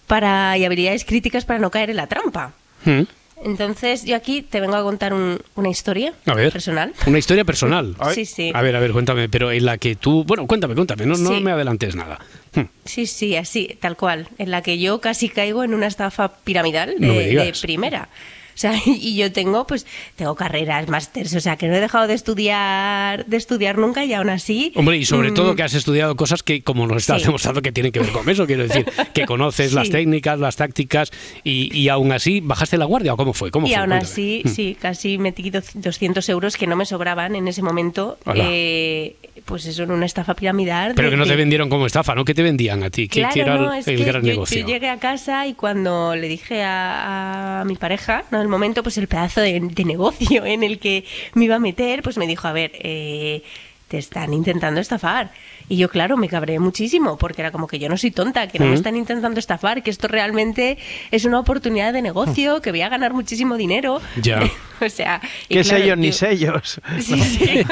[0.08, 2.52] para y habilidades críticas para no caer en la trampa.
[2.84, 3.02] Mm.
[3.44, 6.52] Entonces, yo aquí te vengo a contar un- una historia A ver.
[6.52, 6.92] personal.
[7.06, 7.94] Una historia personal.
[8.14, 8.50] Sí, sí.
[8.54, 10.24] A ver, a ver, cuéntame, pero en la que tú...
[10.24, 11.40] Bueno, cuéntame, cuéntame, no, no Sí.
[11.42, 12.18] me adelantes nada.
[12.54, 12.62] Hmm.
[12.84, 14.28] Sí, sí, así, tal cual.
[14.38, 18.08] En la que yo casi caigo en una estafa piramidal No de, de primera.
[18.56, 19.86] O sea, y yo tengo, pues,
[20.16, 24.14] tengo carreras, másters, o sea, que no he dejado de estudiar, de estudiar nunca y
[24.14, 24.72] aún así.
[24.76, 27.26] Hombre, y sobre mm, todo que has estudiado cosas que, como nos estás Sí.
[27.26, 28.46] demostrando, que tienen que ver con eso.
[28.46, 31.12] Quiero decir, que conoces las técnicas, las tácticas,
[31.44, 33.50] y, y aún así, ¿bajaste la guardia o cómo fue?
[33.50, 33.76] ¿Cómo Y fue?
[33.76, 34.10] aún Cuéntame.
[34.10, 34.48] así, Hmm.
[34.48, 38.18] sí, casi metí do- 200 euros que no me sobraban en ese momento.
[38.34, 40.94] Eh, pues eso, en una estafa piramidal.
[40.94, 42.24] Pero de- que no te vendieron como estafa, ¿no?
[42.24, 43.06] ¿Qué te vendían a ti?
[43.08, 44.60] ¿Qué, Claro, era no, el, es el que gran yo, negocio?
[44.60, 48.45] yo llegué a casa y cuando le dije a, a mi pareja, ¿no?
[48.46, 52.02] El momento, pues el pedazo de, de negocio en el que me iba a meter,
[52.02, 53.42] pues me dijo, a ver, eh,
[53.88, 55.30] te están intentando estafar.
[55.68, 58.58] Y yo, claro, me cabré muchísimo, porque era como que yo no soy tonta, que
[58.58, 60.78] no me están intentando estafar, que esto realmente
[61.10, 64.00] es una oportunidad de negocio, que voy a ganar muchísimo dinero.
[64.22, 64.42] Ya.
[64.80, 66.80] o sea, ¿Qué claro, sellos ni sellos?
[67.00, 67.46] Sí, sí.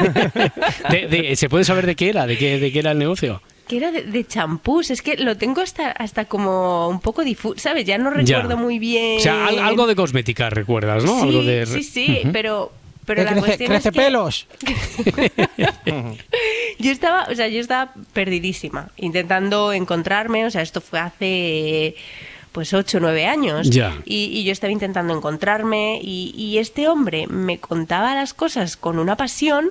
[0.91, 2.27] De- de- ¿Se puede saber de qué era?
[2.27, 3.41] ¿De qué, de qué era el negocio?
[3.65, 7.85] Que era de, champús, es que lo tengo hasta, hasta como un poco difuso, ¿sabes?
[7.85, 8.37] Ya no Ya.
[8.39, 9.19] recuerdo muy bien.
[9.19, 11.17] O sea, al- algo de cosmética, ¿recuerdas, no?
[11.21, 11.67] Sí, algo de...
[11.67, 12.73] sí, sí, pero,
[13.05, 14.47] pero Que la crece, cuestión crece es que pelos.
[16.79, 21.97] yo estaba, o sea, yo estaba perdidísima, intentando encontrarme, o sea, esto fue hace
[22.53, 23.69] pues 8 o 9 años.
[23.71, 23.97] Ya.
[24.05, 28.99] Y, y yo estaba intentando encontrarme y, y este hombre me contaba las cosas con
[29.01, 29.71] una pasión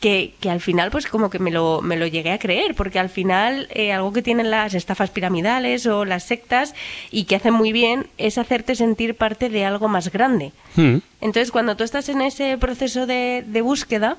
[0.00, 2.98] que, que al final pues como que me lo, me lo llegué a creer, porque
[2.98, 6.74] al final eh, algo que tienen las estafas piramidales o las sectas
[7.10, 10.52] y que hacen muy bien es hacerte sentir parte de algo más grande.
[10.76, 10.98] Mm.
[11.20, 14.18] Entonces cuando tú estás en ese proceso de, de búsqueda,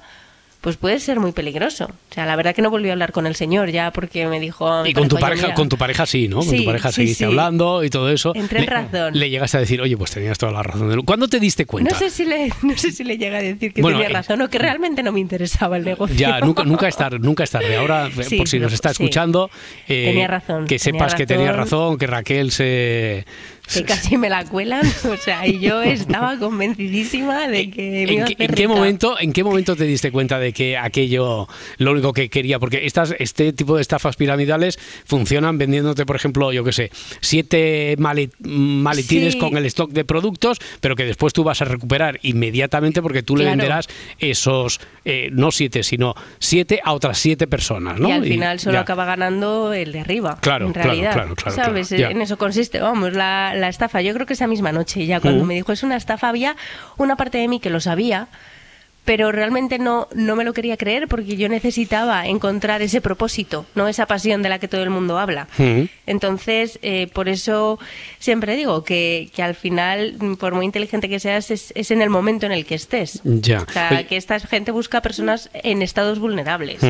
[0.68, 1.86] pues puede ser muy peligroso.
[1.86, 4.38] O sea, la verdad que no volví a hablar con el señor ya porque me
[4.42, 4.86] dijo...
[4.86, 5.56] Y con tu dijo, "Oye, pareja, mira".
[5.56, 6.40] con tu pareja sí, ¿no?
[6.40, 7.24] Con Sí, tu pareja sí, seguiste sí.
[7.24, 8.36] hablando y todo eso.
[8.36, 9.18] Entré en razón.
[9.18, 10.90] Le llegaste a decir, oye, pues tenías toda la razón.
[10.90, 11.92] del- ¿Cuándo te diste cuenta?
[11.94, 14.14] No sé si le, no sé si le llega a decir que Bueno, tenía eh,
[14.14, 16.18] razón o que realmente no me interesaba el negocio.
[16.18, 17.78] Ya, nunca, nunca es tarde, nunca es tarde.
[17.78, 19.50] Ahora, eh, por si nos está escuchando,
[19.88, 23.26] eh, Tenía razón, que tenía sepas que tenía razón, que Raquel se...
[23.74, 28.12] que casi me la cuelan, o sea, y yo estaba convencidísima de que me iba
[28.14, 28.70] ¿En a qué, hacer en qué rica.
[28.76, 31.48] momento, ¿En qué momento te diste cuenta de que aquello,
[31.78, 32.60] lo único que quería?
[32.60, 36.92] Porque estas, este tipo de estafas piramidales funcionan vendiéndote, por ejemplo, yo qué sé,
[37.22, 39.40] siete male- maletines Sí.
[39.40, 43.36] con el stock de productos, pero que después tú vas a recuperar inmediatamente porque tú
[43.36, 43.58] le Claro.
[43.58, 43.88] venderás
[44.20, 48.10] esos, eh, no siete, sino siete a otras siete personas, ¿no?
[48.10, 48.82] Y al Y final solo ya.
[48.82, 50.38] acaba ganando el de arriba.
[50.42, 51.14] Claro, en claro, realidad.
[51.14, 51.92] claro, claro, ¿Sabes?
[51.92, 54.02] En eso consiste, vamos, la, la estafa.
[54.02, 56.56] Yo creo que esa misma noche, ya cuando me dijo es una estafa, había
[56.98, 58.28] una parte de mí que lo sabía,
[59.08, 63.88] pero realmente no, no me lo quería creer porque yo necesitaba encontrar ese propósito, no
[63.88, 65.48] esa pasión de la que todo el mundo habla.
[66.06, 67.80] Entonces, eh, por eso
[68.20, 72.10] siempre digo que, que al final, por muy inteligente que seas, es, es en el
[72.10, 73.22] momento en el que estés.
[73.24, 73.62] Ya.
[73.68, 76.82] O sea, Oye, que esta gente busca personas en estados vulnerables.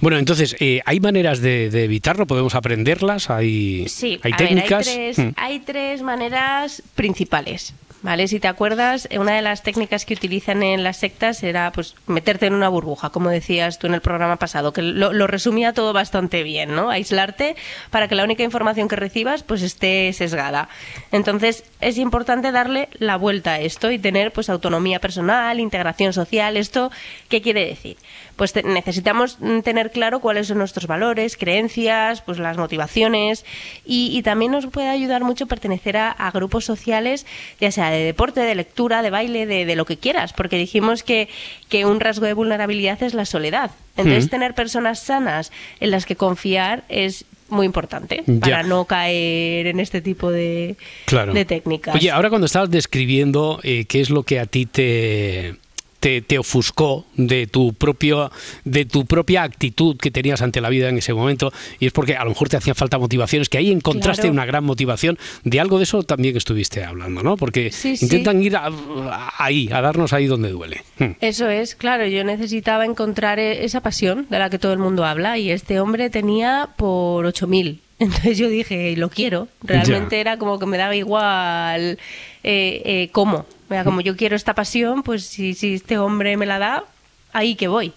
[0.00, 2.26] Bueno, entonces, eh, ¿hay maneras de, de evitarlo?
[2.26, 3.30] ¿Podemos aprenderlas?
[3.30, 4.86] ¿Hay, Sí, ¿hay técnicas?
[4.86, 5.28] ver, hay tres, Mm.
[5.36, 7.72] hay tres maneras principales.
[8.02, 8.26] ¿Vale?
[8.26, 11.94] Si te acuerdas, eh, una de las técnicas que utilizan en las sectas era pues
[12.08, 15.92] meterte en una burbuja, como decías tú en el programa pasado, que lo, resumía todo
[15.92, 16.90] bastante bien, ¿no?
[16.90, 17.54] Aislarte
[17.90, 20.68] para que la única información que recibas pues esté sesgada.
[21.12, 26.56] Entonces, es importante darle la vuelta a esto y tener pues autonomía personal, integración social.
[26.56, 26.90] ¿Esto
[27.28, 27.98] qué quiere decir?
[28.34, 33.44] Pues necesitamos mm, tener claro cuáles son nuestros valores, creencias, pues las motivaciones
[33.84, 37.26] y, también nos puede ayudar mucho pertenecer a grupos sociales,
[37.60, 41.02] ya sea de deporte, de lectura, de baile, de, de lo que quieras, porque dijimos
[41.02, 41.28] que,
[41.68, 43.70] que un rasgo de vulnerabilidad es la soledad.
[43.96, 44.28] Entonces, Mm.
[44.28, 48.40] tener personas sanas en las que confiar es muy importante Ya.
[48.40, 51.34] para no caer en este tipo de, Claro.
[51.34, 51.94] de técnicas.
[51.94, 55.56] Oye, ahora cuando estabas describiendo eh, qué es lo que a ti te,
[56.02, 58.32] te, te ofuscó de tu propio
[58.64, 62.16] de tu propia actitud que tenías ante la vida en ese momento y es porque
[62.16, 64.32] a lo mejor te hacían falta motivaciones que ahí encontraste Claro.
[64.32, 68.06] una gran motivación de algo de eso también que estuviste hablando no porque Sí, sí.
[68.06, 71.12] intentan ir a- a- ahí a darnos ahí donde duele Hmm.
[71.20, 75.04] Eso es, claro, yo necesitaba encontrar e- esa pasión de la que todo el mundo
[75.04, 77.78] habla y este hombre tenía por 8.000.
[78.02, 79.46] Entonces yo dije, lo quiero.
[79.62, 80.20] Realmente Ya.
[80.20, 81.98] era como que me daba igual
[82.42, 83.46] eh, eh, cómo.
[83.84, 86.84] Como yo quiero esta pasión, pues si, si este hombre me la da,
[87.32, 87.92] ahí que voy.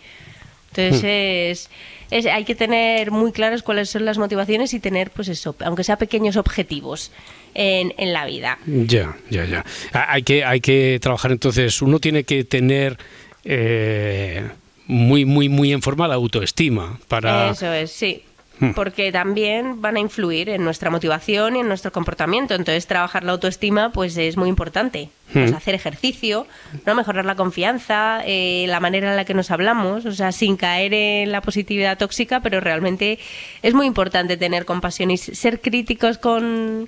[0.76, 2.12] Entonces Hmm.
[2.12, 5.56] es, es- hay que tener muy claras cuáles son las motivaciones y tener, pues eso,
[5.66, 7.12] aunque sea pequeños objetivos
[7.54, 8.58] en, en la vida.
[8.66, 9.64] Ya, ya, ya.
[9.94, 12.98] Ha- Hay que, hay que trabajar entonces, uno tiene que tener
[13.46, 14.50] eh,
[14.88, 17.52] muy, muy, muy en forma la autoestima para...
[17.52, 18.24] Eso es, sí.
[18.60, 18.72] Hmm.
[18.72, 22.56] Porque también van a influir en nuestra motivación y en nuestro comportamiento.
[22.56, 25.10] Entonces, trabajar la autoestima pues es muy importante.
[25.34, 25.56] Pues, Hmm.
[25.56, 26.48] hacer ejercicio,
[26.86, 30.56] no mejorar la confianza, eh, la manera en la que nos hablamos, o sea, sin
[30.56, 33.20] caer en la positividad tóxica, pero realmente
[33.64, 36.88] es muy importante tener compasión y ser críticos con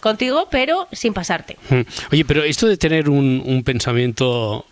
[0.00, 1.56] contigo, pero sin pasarte.
[1.70, 1.80] Mm.
[2.12, 4.66] Oye, pero esto de tener un, un pensamiento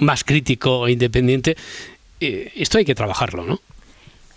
[0.00, 1.56] más crítico e independiente,
[2.20, 3.60] eh, esto hay que trabajarlo, ¿no?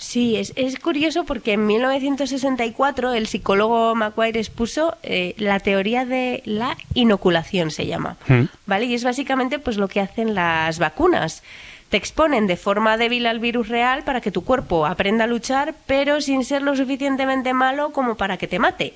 [0.01, 6.41] Sí, es, es curioso porque en 1964 el psicólogo Macquarie expuso eh, la teoría de
[6.43, 8.17] la inoculación, se llama.
[8.27, 8.45] Mm.
[8.65, 8.85] ¿Vale?
[8.85, 11.43] Y es básicamente pues lo que hacen las vacunas.
[11.89, 15.75] Te exponen de forma débil al virus real para que tu cuerpo aprenda a luchar,
[15.85, 18.95] pero sin ser lo suficientemente malo como para que te mate.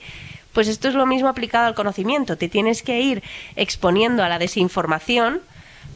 [0.53, 2.36] Pues esto es lo mismo aplicado al conocimiento.
[2.36, 3.22] Te tienes que ir
[3.56, 5.41] exponiendo a la desinformación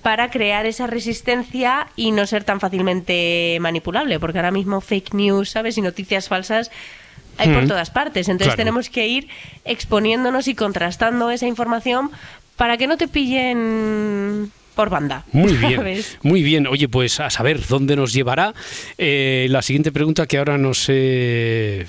[0.02, 5.50] para crear esa resistencia y no ser tan fácilmente manipulable, porque ahora mismo fake news,
[5.52, 5.78] ¿sabes?
[5.78, 6.72] Y noticias falsas
[7.38, 7.68] hay por Mm.
[7.68, 8.28] todas partes.
[8.30, 8.58] Entonces Claro.
[8.58, 9.28] tenemos que ir
[9.66, 12.12] exponiéndonos y contrastando esa información
[12.56, 15.26] para que no te pillen por banda.
[15.34, 16.18] Muy bien, ¿sabes?
[16.22, 16.66] muy bien.
[16.68, 18.54] Oye, pues a saber dónde nos llevará.
[18.98, 21.86] Eh, la siguiente pregunta que ahora no sé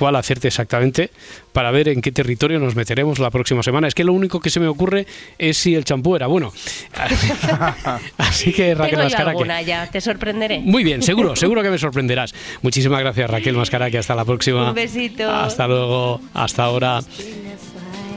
[0.00, 1.10] cuál acierte exactamente
[1.52, 3.86] para ver en qué territorio nos meteremos la próxima semana.
[3.86, 6.54] Es que lo único que se me ocurre es si el champú era bueno.
[8.16, 10.60] Así que Raquel Tengo alguna ya, te sorprenderé.
[10.60, 12.34] Muy bien, seguro, seguro que me sorprenderás.
[12.62, 14.70] Muchísimas gracias Raquel Mascaraque, hasta la próxima.
[14.70, 15.30] Un besito.
[15.30, 17.00] Hasta luego, hasta ahora.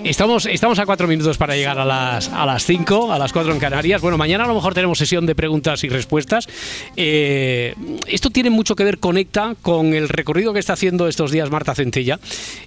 [0.03, 3.53] Estamos, estamos a cuatro minutos para llegar a las, a las cinco, a las cuatro
[3.53, 4.01] en Canarias.
[4.01, 6.49] Bueno, mañana a lo mejor tenemos sesión de preguntas y respuestas.
[6.97, 7.73] Eh,
[8.07, 11.73] esto tiene mucho que ver, conecta con el recorrido que está haciendo estos días Marta
[11.73, 12.19] Centella.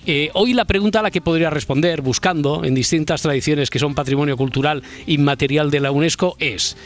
[0.07, 3.95] Eh, hoy la pregunta a la que podría responder, buscando en distintas tradiciones que son
[3.95, 6.79] patrimonio cultural inmaterial de la UNESCO, es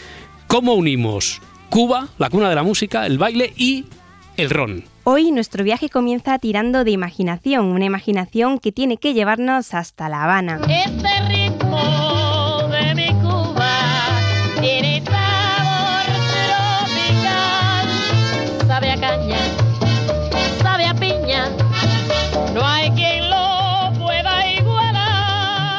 [0.49, 3.85] ¿cómo unimos Cuba, la cuna de la música, el baile y
[4.37, 4.83] el ron?
[5.13, 10.23] Hoy nuestro viaje comienza tirando de imaginación, una imaginación que tiene que llevarnos hasta La
[10.23, 10.61] Habana.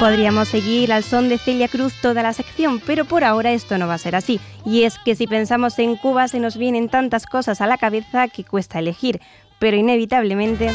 [0.01, 3.87] Podríamos seguir al son de Celia Cruz toda la sección, pero por ahora esto no
[3.87, 4.39] va a ser así.
[4.65, 8.27] Y es que si pensamos en Cuba se nos vienen tantas cosas a la cabeza
[8.27, 9.21] que cuesta elegir,
[9.59, 10.71] pero inevitablemente...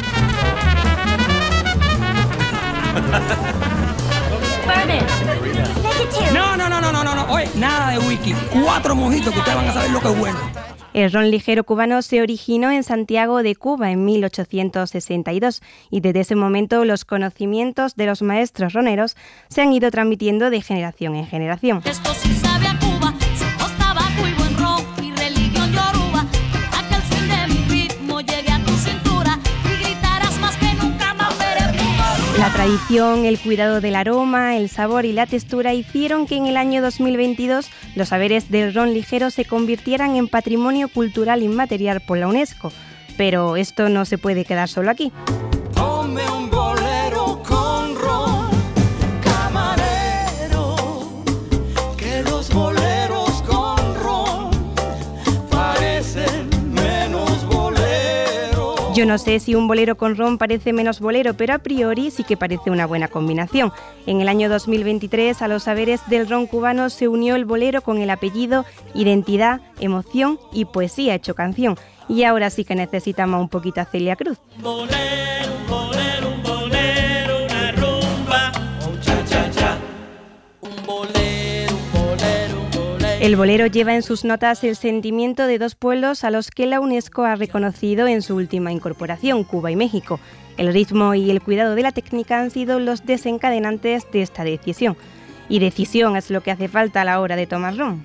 [6.32, 7.32] No, no, no, no, no, no, no.
[7.32, 8.32] Oye, nada de whisky.
[8.62, 10.38] Cuatro mojitos que ustedes van a saber lo que es bueno.
[10.96, 16.36] El ron ligero cubano se originó en Santiago de Cuba en 1862 y desde ese
[16.36, 19.14] momento los conocimientos de los maestros roneros
[19.50, 21.82] se han ido transmitiendo de generación en generación.
[32.56, 36.80] Tradición, el cuidado del aroma, el sabor y la textura hicieron que en el año
[36.80, 42.72] 2022 los saberes del ron ligero se convirtieran en patrimonio cultural inmaterial por la UNESCO.
[43.18, 45.12] Pero esto no se puede quedar solo aquí.
[58.96, 62.24] Yo no sé si un bolero con ron parece menos bolero, pero a priori sí
[62.24, 63.70] que parece una buena combinación.
[64.06, 67.98] En el año 2023 a los saberes del ron cubano se unió el bolero con
[67.98, 71.76] el apellido, identidad, emoción y poesía hecho canción.
[72.08, 74.38] Y ahora sí que necesitamos un poquito a Celia Cruz.
[83.18, 86.80] El bolero lleva en sus notas el sentimiento de dos pueblos a los que la
[86.80, 90.20] UNESCO ha reconocido en su última incorporación, Cuba y México.
[90.58, 94.98] El ritmo y el cuidado de la técnica han sido los desencadenantes de esta decisión.
[95.48, 98.04] Y decisión es lo que hace falta a la hora de tomar ron.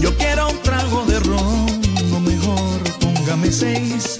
[0.00, 4.18] Yo quiero un trago de ron, mejor póngame seis.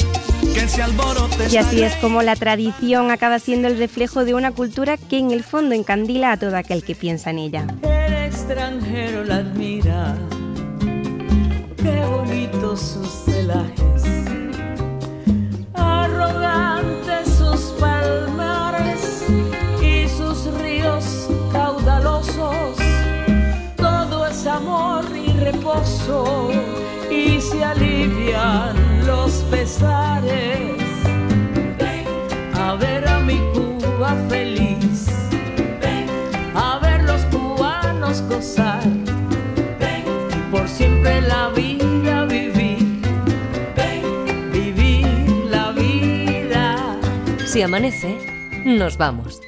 [1.51, 5.31] Y así es como la tradición acaba siendo el reflejo de una cultura que en
[5.31, 7.67] el fondo encandila a todo aquel que piensa en ella.
[7.83, 10.17] El extranjero la admira,
[11.77, 14.05] qué bonitos sus celajes,
[15.75, 19.25] arrogantes sus palmares
[19.83, 22.77] y sus ríos caudalosos.
[23.77, 26.49] Todo es amor y reposo
[27.13, 30.79] y se alivian los pesares.
[31.79, 32.07] Ven
[32.55, 35.07] a ver a mi Cuba feliz.
[35.81, 36.07] Ven
[36.55, 38.83] a ver los cubanos gozar.
[39.81, 43.03] Ven y por siempre la vida vivir.
[43.77, 46.99] Ven, vivir la vida.
[47.47, 48.17] Si amanece,
[48.65, 49.41] nos vamos.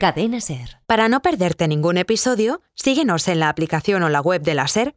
[0.00, 0.78] Cadena Ser.
[0.86, 4.96] Para no perderte ningún episodio, síguenos en la aplicación o la web de la SER,